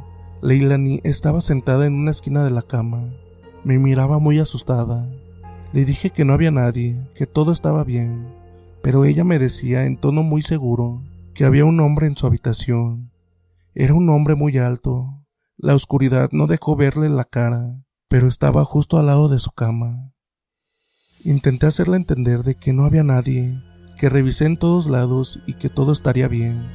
Leilani 0.41 1.01
estaba 1.03 1.41
sentada 1.41 1.85
en 1.85 1.95
una 1.95 2.11
esquina 2.11 2.45
de 2.45 2.51
la 2.51 2.61
cama. 2.61 3.09
Me 3.65 3.77
miraba 3.77 4.19
muy 4.19 4.39
asustada. 4.39 5.09
Le 5.73 5.83
dije 5.83 6.11
que 6.11 6.23
no 6.23 6.33
había 6.33 6.51
nadie, 6.51 6.97
que 7.13 7.27
todo 7.27 7.51
estaba 7.51 7.83
bien, 7.83 8.36
pero 8.81 9.05
ella 9.05 9.23
me 9.23 9.39
decía 9.39 9.85
en 9.85 9.97
tono 9.97 10.23
muy 10.23 10.41
seguro 10.41 11.03
que 11.33 11.45
había 11.45 11.65
un 11.65 11.79
hombre 11.79 12.07
en 12.07 12.17
su 12.17 12.27
habitación. 12.27 13.11
Era 13.73 13.93
un 13.93 14.09
hombre 14.09 14.35
muy 14.35 14.57
alto. 14.57 15.25
La 15.57 15.75
oscuridad 15.75 16.29
no 16.31 16.47
dejó 16.47 16.75
verle 16.75 17.09
la 17.09 17.25
cara 17.25 17.81
pero 18.07 18.27
estaba 18.27 18.63
justo 18.63 18.97
al 18.97 19.07
lado 19.07 19.27
de 19.27 19.39
su 19.39 19.51
cama. 19.51 20.11
Intenté 21.23 21.65
hacerle 21.65 21.97
entender 21.97 22.43
de 22.43 22.55
que 22.55 22.73
no 22.73 22.85
había 22.85 23.03
nadie, 23.03 23.61
que 23.97 24.09
revisé 24.09 24.45
en 24.45 24.57
todos 24.57 24.87
lados 24.87 25.41
y 25.45 25.55
que 25.55 25.69
todo 25.69 25.91
estaría 25.91 26.27
bien. 26.27 26.67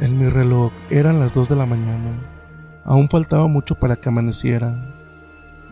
En 0.00 0.18
mi 0.18 0.28
reloj 0.28 0.72
eran 0.90 1.18
las 1.18 1.34
dos 1.34 1.48
de 1.48 1.56
la 1.56 1.66
mañana. 1.66 2.82
Aún 2.84 3.08
faltaba 3.08 3.48
mucho 3.48 3.74
para 3.74 3.96
que 3.96 4.08
amaneciera. 4.08 4.94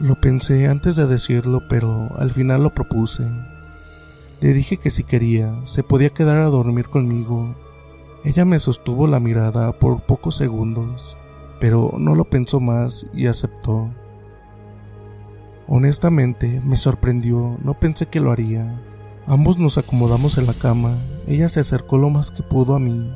Lo 0.01 0.17
pensé 0.17 0.67
antes 0.67 0.97
de 0.97 1.07
decirlo, 1.07 1.63
pero 1.69 2.11
al 2.19 2.33
final 2.33 2.65
lo 2.65 2.75
propuse. 2.75 3.25
Le 4.41 4.53
dije 4.53 4.77
que 4.77 4.91
si 4.91 5.03
quería, 5.03 5.61
se 5.65 5.83
podía 5.83 6.11
quedar 6.11 6.37
a 6.37 6.45
dormir 6.45 6.89
conmigo. 6.89 7.55
Ella 8.23 8.45
me 8.45 8.59
sostuvo 8.59 9.07
la 9.07 9.19
mirada 9.19 9.73
por 9.73 10.03
pocos 10.03 10.37
segundos, 10.37 11.17
pero 11.59 11.95
no 11.99 12.15
lo 12.15 12.25
pensó 12.25 12.61
más 12.61 13.07
y 13.15 13.29
aceptó. 13.29 13.89
Honestamente, 15.67 16.61
me 16.65 16.77
sorprendió, 16.77 17.57
no 17.65 17.75
pensé 17.75 18.07
que 18.07 18.21
lo 18.21 18.31
haría. 18.31 18.83
Ambos 19.27 19.59
nos 19.59 19.79
acomodamos 19.79 20.37
en 20.37 20.47
la 20.47 20.55
cama, 20.55 20.99
ella 21.27 21.49
se 21.49 21.61
acercó 21.61 21.97
lo 21.97 22.11
más 22.11 22.31
que 22.31 22.43
pudo 22.43 22.75
a 22.75 22.79
mí. 22.79 23.11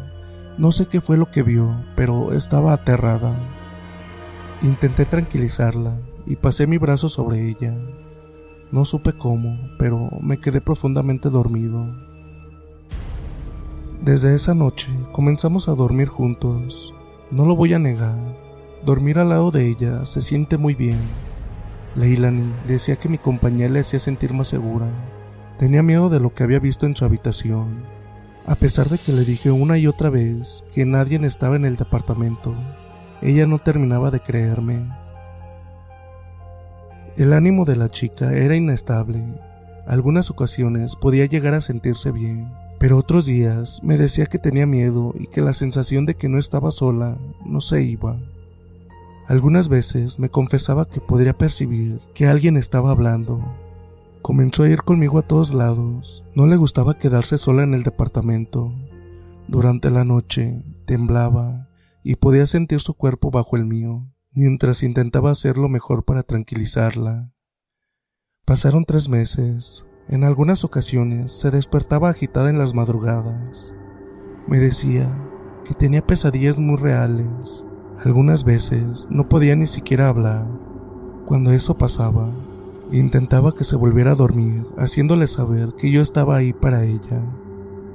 No 0.56 0.72
sé 0.72 0.86
qué 0.86 1.00
fue 1.00 1.16
lo 1.16 1.30
que 1.30 1.42
vio, 1.42 1.84
pero 1.96 2.32
estaba 2.32 2.72
aterrada. 2.72 3.34
Intenté 4.62 5.04
tranquilizarla 5.04 5.96
y 6.26 6.36
pasé 6.36 6.66
mi 6.66 6.78
brazo 6.78 7.08
sobre 7.08 7.48
ella. 7.48 7.74
No 8.72 8.84
supe 8.84 9.12
cómo, 9.12 9.58
pero 9.78 10.10
me 10.20 10.38
quedé 10.38 10.60
profundamente 10.60 11.28
dormido. 11.28 11.92
Desde 14.00 14.34
esa 14.34 14.54
noche 14.54 14.88
comenzamos 15.12 15.68
a 15.68 15.74
dormir 15.74 16.08
juntos. 16.08 16.94
No 17.32 17.44
lo 17.46 17.56
voy 17.56 17.74
a 17.74 17.78
negar, 17.78 18.16
dormir 18.84 19.18
al 19.18 19.30
lado 19.30 19.50
de 19.50 19.68
ella 19.68 20.04
se 20.04 20.20
siente 20.20 20.56
muy 20.56 20.74
bien. 20.74 20.98
Leilani 21.96 22.52
decía 22.68 22.96
que 22.96 23.08
mi 23.08 23.18
compañía 23.18 23.68
le 23.68 23.80
hacía 23.80 23.98
sentir 23.98 24.32
más 24.32 24.48
segura. 24.48 24.86
Tenía 25.58 25.82
miedo 25.82 26.08
de 26.08 26.20
lo 26.20 26.32
que 26.32 26.44
había 26.44 26.60
visto 26.60 26.86
en 26.86 26.94
su 26.94 27.04
habitación. 27.04 27.84
A 28.46 28.54
pesar 28.54 28.88
de 28.88 28.98
que 28.98 29.12
le 29.12 29.24
dije 29.24 29.50
una 29.50 29.78
y 29.78 29.86
otra 29.86 30.10
vez 30.10 30.64
que 30.72 30.86
nadie 30.86 31.18
estaba 31.26 31.56
en 31.56 31.64
el 31.64 31.76
departamento, 31.76 32.54
ella 33.20 33.46
no 33.46 33.58
terminaba 33.58 34.10
de 34.10 34.20
creerme. 34.20 34.99
El 37.20 37.34
ánimo 37.34 37.66
de 37.66 37.76
la 37.76 37.90
chica 37.90 38.32
era 38.32 38.56
inestable. 38.56 39.22
Algunas 39.86 40.30
ocasiones 40.30 40.96
podía 40.96 41.26
llegar 41.26 41.52
a 41.52 41.60
sentirse 41.60 42.12
bien, 42.12 42.50
pero 42.78 42.96
otros 42.96 43.26
días 43.26 43.82
me 43.82 43.98
decía 43.98 44.24
que 44.24 44.38
tenía 44.38 44.64
miedo 44.64 45.12
y 45.14 45.26
que 45.26 45.42
la 45.42 45.52
sensación 45.52 46.06
de 46.06 46.14
que 46.14 46.30
no 46.30 46.38
estaba 46.38 46.70
sola 46.70 47.18
no 47.44 47.60
se 47.60 47.82
iba. 47.82 48.16
Algunas 49.28 49.68
veces 49.68 50.18
me 50.18 50.30
confesaba 50.30 50.88
que 50.88 51.02
podría 51.02 51.36
percibir 51.36 52.00
que 52.14 52.26
alguien 52.26 52.56
estaba 52.56 52.90
hablando. 52.90 53.54
Comenzó 54.22 54.62
a 54.62 54.70
ir 54.70 54.80
conmigo 54.80 55.18
a 55.18 55.28
todos 55.28 55.52
lados. 55.52 56.24
No 56.34 56.46
le 56.46 56.56
gustaba 56.56 56.96
quedarse 56.96 57.36
sola 57.36 57.64
en 57.64 57.74
el 57.74 57.82
departamento. 57.82 58.72
Durante 59.46 59.90
la 59.90 60.04
noche 60.04 60.64
temblaba 60.86 61.68
y 62.02 62.16
podía 62.16 62.46
sentir 62.46 62.80
su 62.80 62.94
cuerpo 62.94 63.30
bajo 63.30 63.58
el 63.58 63.66
mío, 63.66 64.06
mientras 64.32 64.82
intentaba 64.82 65.30
hacer 65.30 65.58
lo 65.58 65.68
mejor 65.68 66.04
para 66.04 66.22
tranquilizarla. 66.22 67.32
Pasaron 68.44 68.84
tres 68.84 69.08
meses. 69.08 69.86
En 70.08 70.24
algunas 70.24 70.64
ocasiones 70.64 71.32
se 71.32 71.50
despertaba 71.50 72.10
agitada 72.10 72.50
en 72.50 72.58
las 72.58 72.74
madrugadas. 72.74 73.74
Me 74.48 74.58
decía 74.58 75.14
que 75.64 75.74
tenía 75.74 76.04
pesadillas 76.06 76.58
muy 76.58 76.76
reales 76.76 77.66
algunas 78.02 78.44
veces 78.44 79.08
no 79.10 79.28
podía 79.28 79.54
ni 79.56 79.66
siquiera 79.66 80.08
hablar. 80.08 80.46
Cuando 81.26 81.50
eso 81.50 81.76
pasaba, 81.76 82.30
intentaba 82.90 83.54
que 83.54 83.62
se 83.62 83.76
volviera 83.76 84.12
a 84.12 84.14
dormir, 84.14 84.66
haciéndole 84.78 85.26
saber 85.26 85.74
que 85.76 85.90
yo 85.90 86.00
estaba 86.00 86.36
ahí 86.36 86.54
para 86.54 86.84
ella. 86.84 87.22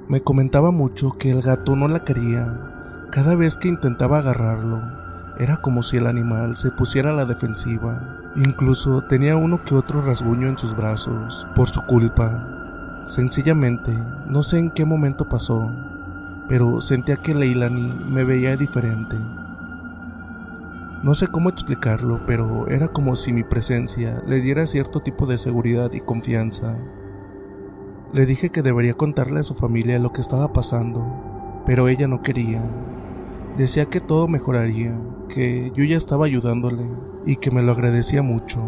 Me 0.07 0.21
comentaba 0.21 0.69
mucho 0.69 1.17
que 1.17 1.31
el 1.31 1.41
gato 1.41 1.75
no 1.75 1.87
la 1.87 2.05
quería. 2.05 3.07
Cada 3.11 3.33
vez 3.33 3.57
que 3.57 3.67
intentaba 3.67 4.19
agarrarlo, 4.19 4.79
era 5.37 5.57
como 5.57 5.83
si 5.83 5.97
el 5.97 6.07
animal 6.07 6.55
se 6.57 6.71
pusiera 6.71 7.11
a 7.11 7.15
la 7.15 7.25
defensiva. 7.25 8.19
Incluso 8.35 9.01
tenía 9.01 9.35
uno 9.35 9.63
que 9.63 9.75
otro 9.75 10.01
rasguño 10.01 10.47
en 10.47 10.57
sus 10.57 10.75
brazos, 10.75 11.47
por 11.55 11.69
su 11.69 11.81
culpa. 11.85 13.03
Sencillamente, 13.05 13.91
no 14.27 14.43
sé 14.43 14.59
en 14.59 14.71
qué 14.71 14.85
momento 14.85 15.27
pasó, 15.29 15.71
pero 16.47 16.81
sentía 16.81 17.17
que 17.17 17.35
Leilani 17.35 17.93
me 18.09 18.23
veía 18.23 18.55
diferente. 18.57 19.15
No 21.03 21.13
sé 21.13 21.27
cómo 21.27 21.49
explicarlo, 21.49 22.21
pero 22.25 22.67
era 22.67 22.87
como 22.87 23.15
si 23.15 23.31
mi 23.31 23.43
presencia 23.43 24.21
le 24.25 24.41
diera 24.41 24.65
cierto 24.65 25.01
tipo 25.01 25.27
de 25.27 25.37
seguridad 25.37 25.93
y 25.93 25.99
confianza. 25.99 26.75
Le 28.11 28.25
dije 28.25 28.49
que 28.49 28.61
debería 28.61 28.93
contarle 28.95 29.41
a 29.41 29.43
su 29.43 29.53
familia 29.53 29.99
lo 29.99 30.13
que 30.13 30.21
estaba 30.21 30.51
pasando, 30.51 31.61
pero 31.65 31.89
ella 31.89 32.07
no 32.07 32.23
quería. 32.23 32.63
Decía 33.57 33.85
que 33.85 33.99
todo 33.99 34.27
mejoraría, 34.27 34.97
que 35.27 35.71
yo 35.75 35.83
ya 35.83 35.97
estaba 35.97 36.25
ayudándole 36.25 36.87
y 37.25 37.37
que 37.37 37.51
me 37.51 37.61
lo 37.61 37.71
agradecía 37.71 38.21
mucho. 38.21 38.63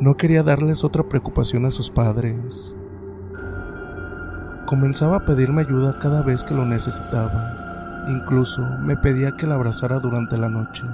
No 0.00 0.16
quería 0.16 0.42
darles 0.42 0.84
otra 0.84 1.04
preocupación 1.04 1.64
a 1.64 1.70
sus 1.70 1.90
padres. 1.90 2.76
Comenzaba 4.66 5.18
a 5.18 5.24
pedirme 5.24 5.62
ayuda 5.62 5.98
cada 6.00 6.22
vez 6.22 6.44
que 6.44 6.54
lo 6.54 6.64
necesitaba. 6.64 8.06
Incluso 8.08 8.62
me 8.80 8.96
pedía 8.96 9.36
que 9.36 9.46
la 9.46 9.54
abrazara 9.54 10.00
durante 10.00 10.36
la 10.36 10.48
noche 10.48 10.84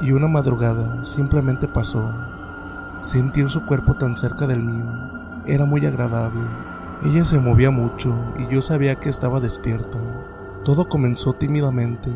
y 0.00 0.12
una 0.12 0.28
madrugada 0.28 1.04
simplemente 1.04 1.68
pasó. 1.68 2.12
Sentir 3.02 3.50
su 3.50 3.64
cuerpo 3.64 3.94
tan 3.94 4.16
cerca 4.16 4.46
del 4.46 4.62
mío 4.62 4.84
era 5.46 5.64
muy 5.64 5.84
agradable. 5.86 6.42
Ella 7.04 7.24
se 7.24 7.38
movía 7.38 7.70
mucho 7.70 8.14
y 8.38 8.52
yo 8.52 8.62
sabía 8.62 8.96
que 8.96 9.08
estaba 9.08 9.40
despierta. 9.40 9.98
Todo 10.64 10.88
comenzó 10.88 11.32
tímidamente, 11.32 12.10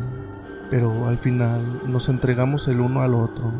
pero 0.69 1.07
al 1.07 1.17
final 1.17 1.81
nos 1.87 2.09
entregamos 2.09 2.67
el 2.67 2.79
uno 2.81 3.01
al 3.01 3.13
otro. 3.13 3.51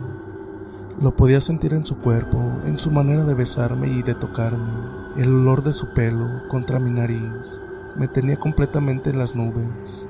Lo 1.02 1.16
podía 1.16 1.42
sentir 1.42 1.74
en 1.74 1.86
su 1.86 1.98
cuerpo, 1.98 2.40
en 2.66 2.78
su 2.78 2.92
manera 2.92 3.24
de 3.24 3.34
besarme 3.34 3.88
y 3.88 4.02
de 4.02 4.16
tocarme. 4.16 4.72
El 5.18 5.34
olor 5.34 5.64
de 5.64 5.74
su 5.74 5.94
pelo 5.94 6.28
contra 6.50 6.80
mi 6.80 6.90
nariz 6.92 7.62
me 7.96 8.08
tenía 8.08 8.38
completamente 8.38 9.10
en 9.10 9.20
las 9.20 9.36
nubes. 9.36 10.08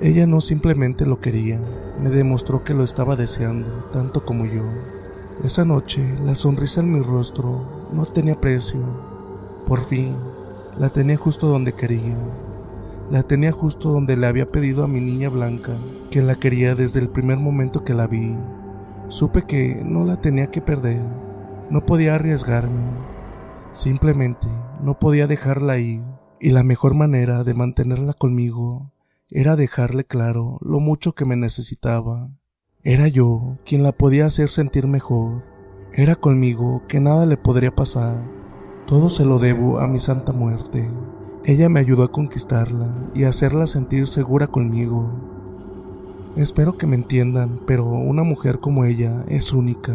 Ella 0.00 0.26
no 0.26 0.40
simplemente 0.40 1.06
lo 1.06 1.20
quería, 1.20 1.60
me 2.00 2.10
demostró 2.10 2.62
que 2.62 2.72
lo 2.74 2.84
estaba 2.84 3.16
deseando, 3.16 3.70
tanto 3.92 4.24
como 4.24 4.46
yo. 4.46 4.62
Esa 5.42 5.64
noche, 5.64 6.16
la 6.24 6.34
sonrisa 6.34 6.80
en 6.80 6.92
mi 6.92 7.00
rostro 7.00 7.88
no 7.92 8.04
tenía 8.06 8.40
precio. 8.40 8.80
Por 9.66 9.80
fin, 9.80 10.14
la 10.78 10.90
tenía 10.90 11.16
justo 11.16 11.48
donde 11.48 11.72
quería. 11.72 12.16
La 13.10 13.22
tenía 13.22 13.50
justo 13.50 13.90
donde 13.90 14.16
le 14.16 14.26
había 14.26 14.46
pedido 14.46 14.84
a 14.84 14.88
mi 14.88 15.00
niña 15.00 15.28
blanca, 15.28 15.72
que 16.08 16.22
la 16.22 16.34
quería 16.36 16.74
desde 16.74 17.00
el 17.00 17.08
primer 17.08 17.38
momento 17.38 17.84
que 17.84 17.94
la 17.94 18.06
vi. 18.06 18.36
Supe 19.08 19.42
que 19.42 19.82
no 19.84 20.04
la 20.04 20.20
tenía 20.20 20.50
que 20.50 20.60
perder, 20.60 21.02
no 21.70 21.84
podía 21.86 22.14
arriesgarme, 22.14 22.90
simplemente 23.72 24.46
no 24.80 24.98
podía 24.98 25.26
dejarla 25.26 25.78
ir, 25.78 26.02
y 26.40 26.50
la 26.50 26.62
mejor 26.62 26.94
manera 26.94 27.44
de 27.44 27.54
mantenerla 27.54 28.12
conmigo 28.12 28.92
era 29.30 29.56
dejarle 29.56 30.04
claro 30.04 30.58
lo 30.62 30.80
mucho 30.80 31.14
que 31.14 31.24
me 31.24 31.36
necesitaba. 31.36 32.30
Era 32.82 33.08
yo 33.08 33.58
quien 33.66 33.82
la 33.82 33.92
podía 33.92 34.26
hacer 34.26 34.50
sentir 34.50 34.86
mejor, 34.86 35.44
era 35.92 36.14
conmigo 36.14 36.82
que 36.88 37.00
nada 37.00 37.26
le 37.26 37.36
podría 37.36 37.74
pasar, 37.74 38.22
todo 38.86 39.10
se 39.10 39.24
lo 39.24 39.38
debo 39.38 39.80
a 39.80 39.88
mi 39.88 39.98
santa 39.98 40.32
muerte. 40.32 40.88
Ella 41.44 41.68
me 41.68 41.80
ayudó 41.80 42.04
a 42.04 42.12
conquistarla 42.12 43.10
y 43.14 43.24
hacerla 43.24 43.66
sentir 43.66 44.06
segura 44.06 44.46
conmigo. 44.46 45.27
Espero 46.36 46.76
que 46.76 46.86
me 46.86 46.94
entiendan, 46.94 47.60
pero 47.66 47.84
una 47.84 48.22
mujer 48.22 48.60
como 48.60 48.84
ella 48.84 49.24
es 49.28 49.52
única. 49.52 49.94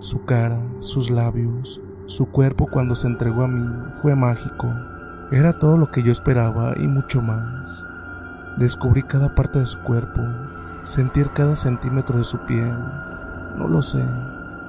Su 0.00 0.24
cara, 0.24 0.60
sus 0.80 1.10
labios, 1.10 1.80
su 2.06 2.26
cuerpo 2.26 2.66
cuando 2.70 2.94
se 2.94 3.06
entregó 3.06 3.44
a 3.44 3.48
mí 3.48 3.66
fue 4.02 4.14
mágico. 4.14 4.66
Era 5.30 5.52
todo 5.52 5.78
lo 5.78 5.90
que 5.90 6.02
yo 6.02 6.12
esperaba 6.12 6.74
y 6.76 6.86
mucho 6.86 7.22
más. 7.22 7.86
Descubrí 8.58 9.02
cada 9.02 9.34
parte 9.34 9.60
de 9.60 9.66
su 9.66 9.80
cuerpo, 9.80 10.20
sentir 10.84 11.30
cada 11.30 11.56
centímetro 11.56 12.18
de 12.18 12.24
su 12.24 12.38
piel. 12.46 12.74
No 13.56 13.68
lo 13.68 13.80
sé, 13.82 14.04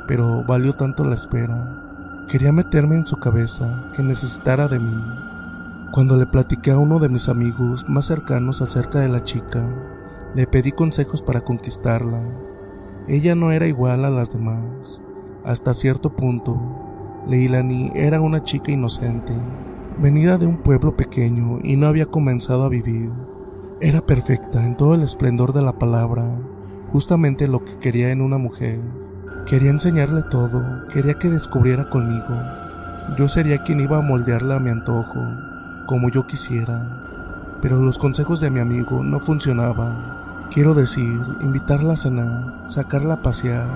pero 0.07 0.43
valió 0.43 0.73
tanto 0.73 1.03
la 1.03 1.15
espera. 1.15 2.25
Quería 2.27 2.51
meterme 2.51 2.95
en 2.95 3.07
su 3.07 3.17
cabeza, 3.17 3.67
que 3.95 4.03
necesitara 4.03 4.67
de 4.67 4.79
mí. 4.79 5.03
Cuando 5.91 6.15
le 6.15 6.25
platiqué 6.25 6.71
a 6.71 6.77
uno 6.77 6.99
de 6.99 7.09
mis 7.09 7.27
amigos 7.27 7.89
más 7.89 8.05
cercanos 8.05 8.61
acerca 8.61 8.99
de 8.99 9.09
la 9.09 9.23
chica, 9.23 9.65
le 10.35 10.47
pedí 10.47 10.71
consejos 10.71 11.21
para 11.21 11.41
conquistarla. 11.41 12.21
Ella 13.07 13.35
no 13.35 13.51
era 13.51 13.67
igual 13.67 14.05
a 14.05 14.09
las 14.09 14.29
demás. 14.29 15.01
Hasta 15.43 15.73
cierto 15.73 16.15
punto, 16.15 16.59
Leilani 17.27 17.91
era 17.95 18.21
una 18.21 18.43
chica 18.43 18.71
inocente, 18.71 19.33
venida 19.99 20.37
de 20.37 20.45
un 20.45 20.57
pueblo 20.57 20.95
pequeño 20.95 21.59
y 21.63 21.75
no 21.75 21.87
había 21.87 22.05
comenzado 22.05 22.63
a 22.63 22.69
vivir. 22.69 23.09
Era 23.81 24.01
perfecta 24.05 24.65
en 24.65 24.77
todo 24.77 24.95
el 24.95 25.01
esplendor 25.01 25.53
de 25.53 25.61
la 25.61 25.73
palabra, 25.73 26.23
justamente 26.91 27.47
lo 27.47 27.65
que 27.65 27.77
quería 27.79 28.11
en 28.11 28.21
una 28.21 28.37
mujer. 28.37 28.79
Quería 29.47 29.71
enseñarle 29.71 30.21
todo, 30.29 30.87
quería 30.93 31.15
que 31.15 31.29
descubriera 31.29 31.89
conmigo. 31.89 32.35
Yo 33.17 33.27
sería 33.27 33.63
quien 33.63 33.81
iba 33.81 33.97
a 33.97 34.01
moldearla 34.01 34.57
a 34.57 34.59
mi 34.59 34.69
antojo, 34.69 35.19
como 35.87 36.09
yo 36.09 36.27
quisiera. 36.27 37.57
Pero 37.61 37.81
los 37.81 37.97
consejos 37.97 38.39
de 38.39 38.49
mi 38.49 38.59
amigo 38.59 39.03
no 39.03 39.19
funcionaban. 39.19 40.20
Quiero 40.53 40.73
decir, 40.73 41.17
invitarla 41.39 41.93
a 41.93 41.95
cenar, 41.95 42.65
sacarla 42.67 43.13
a 43.13 43.21
pasear, 43.21 43.69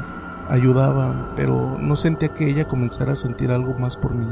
ayudaban, 0.50 1.30
pero 1.38 1.78
no 1.80 1.96
sentía 1.96 2.34
que 2.34 2.50
ella 2.50 2.68
comenzara 2.68 3.14
a 3.14 3.16
sentir 3.16 3.50
algo 3.52 3.76
más 3.80 3.96
por 3.96 4.14
mí. 4.14 4.28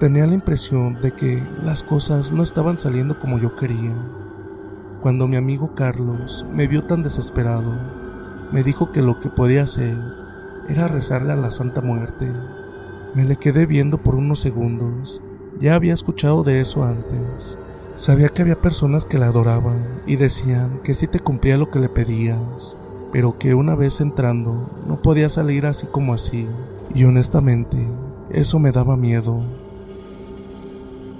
Tenía 0.00 0.26
la 0.26 0.34
impresión 0.34 1.00
de 1.00 1.12
que 1.12 1.40
las 1.64 1.84
cosas 1.84 2.32
no 2.32 2.42
estaban 2.42 2.76
saliendo 2.76 3.20
como 3.20 3.38
yo 3.38 3.54
quería. 3.54 3.94
Cuando 5.00 5.28
mi 5.28 5.36
amigo 5.36 5.76
Carlos 5.76 6.44
me 6.52 6.66
vio 6.66 6.86
tan 6.86 7.04
desesperado, 7.04 7.72
me 8.50 8.64
dijo 8.64 8.90
que 8.90 9.00
lo 9.00 9.20
que 9.20 9.28
podía 9.28 9.62
hacer 9.62 9.96
era 10.68 10.88
rezarle 10.88 11.34
a 11.34 11.36
la 11.36 11.52
Santa 11.52 11.80
Muerte. 11.80 12.32
Me 13.14 13.24
le 13.24 13.36
quedé 13.36 13.64
viendo 13.66 13.98
por 13.98 14.16
unos 14.16 14.40
segundos. 14.40 15.22
Ya 15.60 15.76
había 15.76 15.94
escuchado 15.94 16.42
de 16.42 16.60
eso 16.60 16.82
antes, 16.82 17.60
Sabía 17.96 18.28
que 18.28 18.42
había 18.42 18.60
personas 18.60 19.04
que 19.04 19.18
la 19.18 19.26
adoraban 19.26 20.02
y 20.04 20.16
decían 20.16 20.80
que 20.82 20.94
sí 20.94 21.06
te 21.06 21.20
cumplía 21.20 21.56
lo 21.56 21.70
que 21.70 21.78
le 21.78 21.88
pedías, 21.88 22.76
pero 23.12 23.38
que 23.38 23.54
una 23.54 23.76
vez 23.76 24.00
entrando 24.00 24.68
no 24.88 25.00
podía 25.00 25.28
salir 25.28 25.64
así 25.64 25.86
como 25.86 26.12
así, 26.12 26.48
y 26.92 27.04
honestamente 27.04 27.78
eso 28.30 28.58
me 28.58 28.72
daba 28.72 28.96
miedo. 28.96 29.40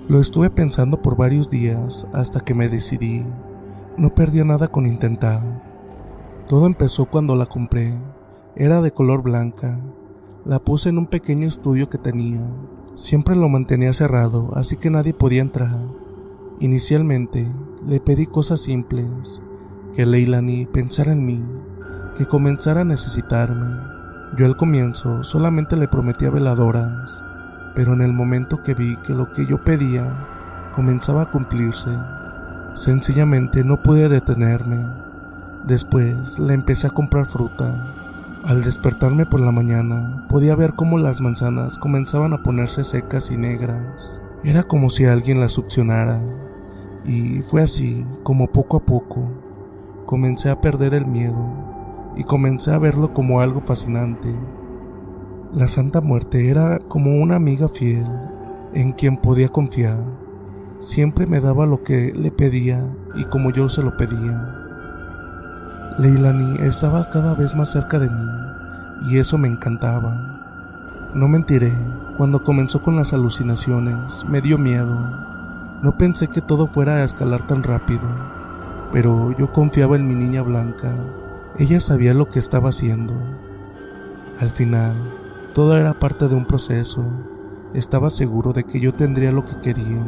Lo 0.08 0.20
estuve 0.20 0.50
pensando 0.50 1.00
por 1.00 1.16
varios 1.16 1.48
días 1.48 2.08
hasta 2.12 2.40
que 2.40 2.54
me 2.54 2.68
decidí. 2.68 3.24
No 3.96 4.12
perdía 4.12 4.44
nada 4.44 4.66
con 4.66 4.86
intentar. 4.86 5.62
Todo 6.48 6.66
empezó 6.66 7.04
cuando 7.04 7.36
la 7.36 7.46
compré. 7.46 7.94
Era 8.56 8.82
de 8.82 8.90
color 8.90 9.22
blanca. 9.22 9.78
La 10.44 10.58
puse 10.58 10.88
en 10.88 10.98
un 10.98 11.06
pequeño 11.06 11.46
estudio 11.46 11.88
que 11.88 11.98
tenía. 11.98 12.40
Siempre 12.96 13.36
lo 13.36 13.48
mantenía 13.48 13.92
cerrado, 13.92 14.50
así 14.54 14.76
que 14.76 14.90
nadie 14.90 15.14
podía 15.14 15.40
entrar. 15.40 15.78
Inicialmente 16.60 17.52
le 17.86 18.00
pedí 18.00 18.26
cosas 18.26 18.60
simples, 18.60 19.42
que 19.94 20.06
Leilani 20.06 20.66
pensara 20.66 21.12
en 21.12 21.26
mí, 21.26 21.44
que 22.16 22.26
comenzara 22.26 22.82
a 22.82 22.84
necesitarme. 22.84 23.66
Yo 24.38 24.46
al 24.46 24.56
comienzo 24.56 25.24
solamente 25.24 25.76
le 25.76 25.88
prometía 25.88 26.30
veladoras, 26.30 27.24
pero 27.74 27.92
en 27.92 28.02
el 28.02 28.12
momento 28.12 28.62
que 28.62 28.74
vi 28.74 28.96
que 28.98 29.12
lo 29.12 29.32
que 29.32 29.46
yo 29.46 29.64
pedía 29.64 30.26
comenzaba 30.74 31.22
a 31.22 31.30
cumplirse, 31.30 31.90
sencillamente 32.74 33.64
no 33.64 33.82
pude 33.82 34.08
detenerme. 34.08 34.86
Después 35.66 36.38
le 36.38 36.54
empecé 36.54 36.86
a 36.86 36.90
comprar 36.90 37.26
fruta. 37.26 37.94
Al 38.44 38.62
despertarme 38.62 39.26
por 39.26 39.40
la 39.40 39.50
mañana, 39.50 40.26
podía 40.28 40.54
ver 40.54 40.74
cómo 40.74 40.98
las 40.98 41.20
manzanas 41.20 41.78
comenzaban 41.78 42.32
a 42.32 42.42
ponerse 42.42 42.84
secas 42.84 43.30
y 43.30 43.36
negras. 43.36 44.20
Era 44.44 44.62
como 44.62 44.90
si 44.90 45.06
alguien 45.06 45.40
las 45.40 45.52
succionara. 45.52 46.20
Y 47.04 47.42
fue 47.42 47.62
así 47.62 48.06
como 48.22 48.46
poco 48.46 48.78
a 48.78 48.80
poco 48.80 49.28
comencé 50.06 50.50
a 50.50 50.60
perder 50.60 50.94
el 50.94 51.06
miedo 51.06 51.44
y 52.16 52.24
comencé 52.24 52.72
a 52.72 52.78
verlo 52.78 53.12
como 53.12 53.40
algo 53.40 53.60
fascinante. 53.60 54.34
La 55.52 55.68
Santa 55.68 56.00
Muerte 56.00 56.48
era 56.48 56.78
como 56.78 57.16
una 57.16 57.36
amiga 57.36 57.68
fiel 57.68 58.06
en 58.72 58.92
quien 58.92 59.16
podía 59.16 59.48
confiar. 59.48 59.98
Siempre 60.78 61.26
me 61.26 61.40
daba 61.40 61.66
lo 61.66 61.82
que 61.82 62.12
le 62.12 62.30
pedía 62.30 62.84
y 63.14 63.24
como 63.24 63.50
yo 63.50 63.68
se 63.68 63.82
lo 63.82 63.96
pedía. 63.96 64.60
Leilani 65.98 66.58
estaba 66.66 67.08
cada 67.10 67.34
vez 67.34 67.54
más 67.54 67.70
cerca 67.70 67.98
de 67.98 68.08
mí 68.08 69.10
y 69.10 69.18
eso 69.18 69.38
me 69.38 69.48
encantaba. 69.48 71.10
No 71.14 71.28
mentiré, 71.28 71.72
cuando 72.16 72.42
comenzó 72.42 72.82
con 72.82 72.96
las 72.96 73.12
alucinaciones 73.12 74.24
me 74.28 74.40
dio 74.40 74.58
miedo 74.58 75.33
no 75.84 75.98
pensé 75.98 76.28
que 76.28 76.40
todo 76.40 76.66
fuera 76.66 76.96
a 76.96 77.04
escalar 77.04 77.46
tan 77.46 77.62
rápido, 77.62 78.00
pero 78.90 79.36
yo 79.36 79.52
confiaba 79.52 79.96
en 79.96 80.08
mi 80.08 80.14
niña 80.14 80.40
blanca. 80.40 80.94
Ella 81.58 81.78
sabía 81.78 82.14
lo 82.14 82.30
que 82.30 82.38
estaba 82.38 82.70
haciendo. 82.70 83.12
Al 84.40 84.48
final, 84.48 84.94
todo 85.52 85.76
era 85.76 85.92
parte 85.92 86.26
de 86.26 86.36
un 86.36 86.46
proceso. 86.46 87.04
Estaba 87.74 88.08
seguro 88.08 88.54
de 88.54 88.64
que 88.64 88.80
yo 88.80 88.94
tendría 88.94 89.30
lo 89.30 89.44
que 89.44 89.60
quería. 89.60 90.02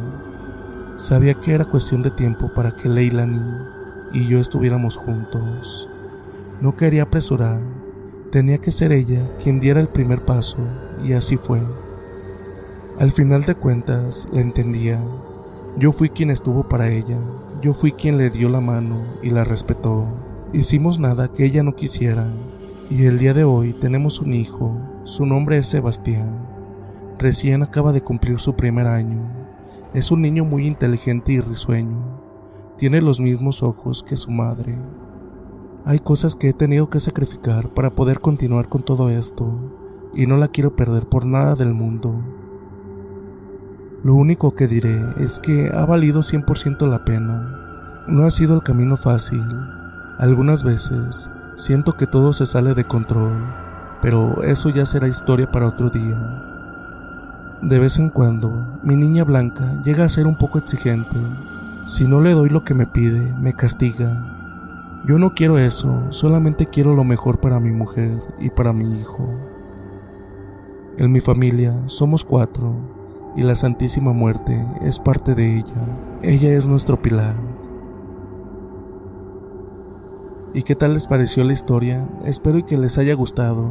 Sabía 0.95 1.35
que 1.35 1.53
era 1.53 1.65
cuestión 1.65 2.01
de 2.01 2.09
tiempo 2.09 2.51
para 2.55 2.71
que 2.71 2.89
Leilani 2.89 3.39
y 4.13 4.25
yo 4.25 4.39
estuviéramos 4.39 4.97
juntos. 4.97 5.91
No 6.59 6.75
quería 6.75 7.03
apresurar. 7.03 7.59
Tenía 8.31 8.57
que 8.57 8.71
ser 8.71 8.91
ella 8.91 9.29
quien 9.43 9.59
diera 9.59 9.79
el 9.79 9.89
primer 9.89 10.25
paso, 10.25 10.57
y 11.03 11.13
así 11.13 11.37
fue. 11.37 11.61
Al 12.97 13.11
final 13.11 13.43
de 13.43 13.53
cuentas, 13.53 14.27
la 14.31 14.41
entendía. 14.41 14.99
Yo 15.79 15.91
fui 15.91 16.09
quien 16.09 16.31
estuvo 16.31 16.67
para 16.67 16.89
ella, 16.89 17.19
yo 17.61 17.75
fui 17.75 17.91
quien 17.91 18.17
le 18.17 18.31
dio 18.31 18.49
la 18.49 18.59
mano 18.59 19.03
y 19.21 19.29
la 19.29 19.43
respetó. 19.43 20.07
Hicimos 20.51 20.97
nada 20.97 21.27
que 21.27 21.45
ella 21.45 21.61
no 21.61 21.75
quisiera, 21.75 22.25
y 22.89 23.05
el 23.05 23.19
día 23.19 23.35
de 23.35 23.43
hoy 23.43 23.73
tenemos 23.73 24.19
un 24.19 24.33
hijo, 24.33 24.75
su 25.03 25.27
nombre 25.27 25.59
es 25.59 25.67
Sebastián. 25.67 26.47
Recién 27.19 27.61
acaba 27.61 27.91
de 27.93 28.01
cumplir 28.01 28.39
su 28.39 28.55
primer 28.55 28.87
año. 28.87 29.21
Es 29.93 30.09
un 30.09 30.23
niño 30.23 30.45
muy 30.45 30.65
inteligente 30.65 31.33
y 31.33 31.41
risueño. 31.41 32.21
Tiene 32.77 32.99
los 32.99 33.19
mismos 33.19 33.61
ojos 33.61 34.01
que 34.01 34.17
su 34.17 34.31
madre. 34.31 34.79
Hay 35.85 35.99
cosas 35.99 36.35
que 36.35 36.49
he 36.49 36.53
tenido 36.53 36.89
que 36.89 36.99
sacrificar 36.99 37.69
para 37.69 37.91
poder 37.91 38.19
continuar 38.19 38.67
con 38.67 38.81
todo 38.81 39.11
esto, 39.11 39.55
y 40.15 40.25
no 40.25 40.37
la 40.37 40.47
quiero 40.47 40.75
perder 40.75 41.07
por 41.07 41.27
nada 41.27 41.53
del 41.53 41.75
mundo. 41.75 42.15
Lo 44.03 44.13
único 44.13 44.53
que 44.53 44.67
diré 44.67 45.03
es 45.17 45.39
que 45.39 45.71
ha 45.73 45.83
valido 45.83 46.21
100% 46.21 46.87
la 46.87 47.03
pena. 47.03 48.03
No 48.07 48.25
ha 48.25 48.31
sido 48.31 48.53
el 48.55 48.61
camino 48.61 48.95
fácil. 48.95 49.43
Algunas 50.19 50.63
veces 50.63 51.31
siento 51.55 51.97
que 51.97 52.05
todo 52.05 52.31
se 52.31 52.45
sale 52.45 52.75
de 52.75 52.85
control, 52.85 53.33
pero 53.99 54.43
eso 54.43 54.69
ya 54.69 54.85
será 54.85 55.07
historia 55.07 55.51
para 55.51 55.67
otro 55.67 55.89
día. 55.89 56.15
De 57.63 57.79
vez 57.79 57.97
en 57.97 58.09
cuando, 58.09 58.79
mi 58.83 58.95
niña 58.95 59.23
blanca 59.23 59.81
llega 59.83 60.05
a 60.05 60.09
ser 60.09 60.27
un 60.27 60.35
poco 60.35 60.59
exigente. 60.59 61.17
Si 61.87 62.07
no 62.07 62.21
le 62.21 62.33
doy 62.33 62.49
lo 62.49 62.63
que 62.63 62.75
me 62.75 62.85
pide, 62.85 63.33
me 63.39 63.53
castiga. 63.53 65.01
Yo 65.07 65.17
no 65.17 65.33
quiero 65.33 65.57
eso, 65.57 66.03
solamente 66.11 66.67
quiero 66.67 66.95
lo 66.95 67.03
mejor 67.03 67.39
para 67.39 67.59
mi 67.59 67.71
mujer 67.71 68.21
y 68.39 68.51
para 68.51 68.73
mi 68.73 68.99
hijo. 68.99 69.27
En 70.97 71.11
mi 71.11 71.19
familia 71.19 71.73
somos 71.87 72.23
cuatro 72.23 72.96
y 73.37 73.43
la 73.43 73.55
Santísima 73.55 74.13
Muerte 74.13 74.65
es 74.81 74.99
parte 74.99 75.35
de 75.35 75.59
ella. 75.59 75.75
Ella 76.23 76.53
es 76.53 76.65
nuestro 76.65 76.99
pilar. 76.99 77.35
¿Y 80.55 80.63
qué 80.63 80.75
tal 80.75 80.95
les 80.95 81.05
pareció 81.05 81.43
la 81.43 81.53
historia? 81.53 82.09
Espero 82.25 82.65
que 82.65 82.79
les 82.79 82.97
haya 82.97 83.13
gustado. 83.13 83.69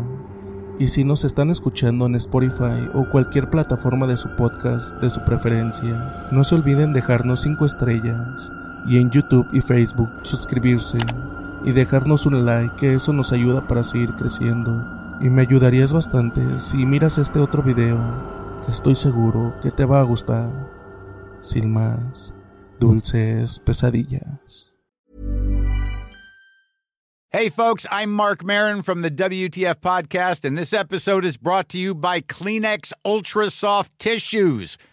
Y 0.78 0.88
si 0.88 1.02
nos 1.02 1.24
están 1.24 1.50
escuchando 1.50 2.06
en 2.06 2.14
Spotify 2.14 2.88
o 2.94 3.08
cualquier 3.10 3.50
plataforma 3.50 4.06
de 4.06 4.16
su 4.16 4.28
podcast 4.36 4.94
de 5.00 5.10
su 5.10 5.24
preferencia, 5.24 6.28
no 6.30 6.44
se 6.44 6.54
olviden 6.54 6.92
dejarnos 6.92 7.40
5 7.40 7.66
estrellas 7.66 8.52
y 8.86 8.98
en 8.98 9.10
YouTube 9.10 9.48
y 9.52 9.60
Facebook 9.60 10.10
suscribirse 10.22 10.98
y 11.64 11.72
dejarnos 11.72 12.24
un 12.26 12.46
like 12.46 12.76
que 12.76 12.94
eso 12.94 13.12
nos 13.12 13.32
ayuda 13.32 13.66
para 13.66 13.82
seguir 13.82 14.12
creciendo. 14.12 14.84
Y 15.20 15.28
me 15.28 15.42
ayudarías 15.42 15.92
bastante 15.92 16.58
si 16.58 16.86
miras 16.86 17.18
este 17.18 17.40
otro 17.40 17.64
video 17.64 18.35
que 18.66 18.72
estoy 18.72 18.96
seguro 18.96 19.54
que 19.62 19.70
te 19.70 19.84
va 19.84 20.00
a 20.00 20.02
gustar. 20.02 20.50
Sin 21.40 21.72
más, 21.72 22.34
dulces 22.80 23.60
pesadillas. 23.60 24.76
Hey, 27.30 27.48
folks, 27.48 27.86
I'm 27.90 28.10
Mark 28.12 28.42
Marin 28.42 28.82
from 28.82 29.02
the 29.02 29.10
WTF 29.10 29.76
Podcast, 29.76 30.44
and 30.44 30.56
this 30.58 30.72
episode 30.72 31.24
is 31.24 31.36
brought 31.36 31.68
to 31.68 31.78
you 31.78 31.94
by 31.94 32.20
Kleenex 32.20 32.92
Ultra 33.04 33.50
Soft 33.50 33.96
Tissues, 33.98 34.78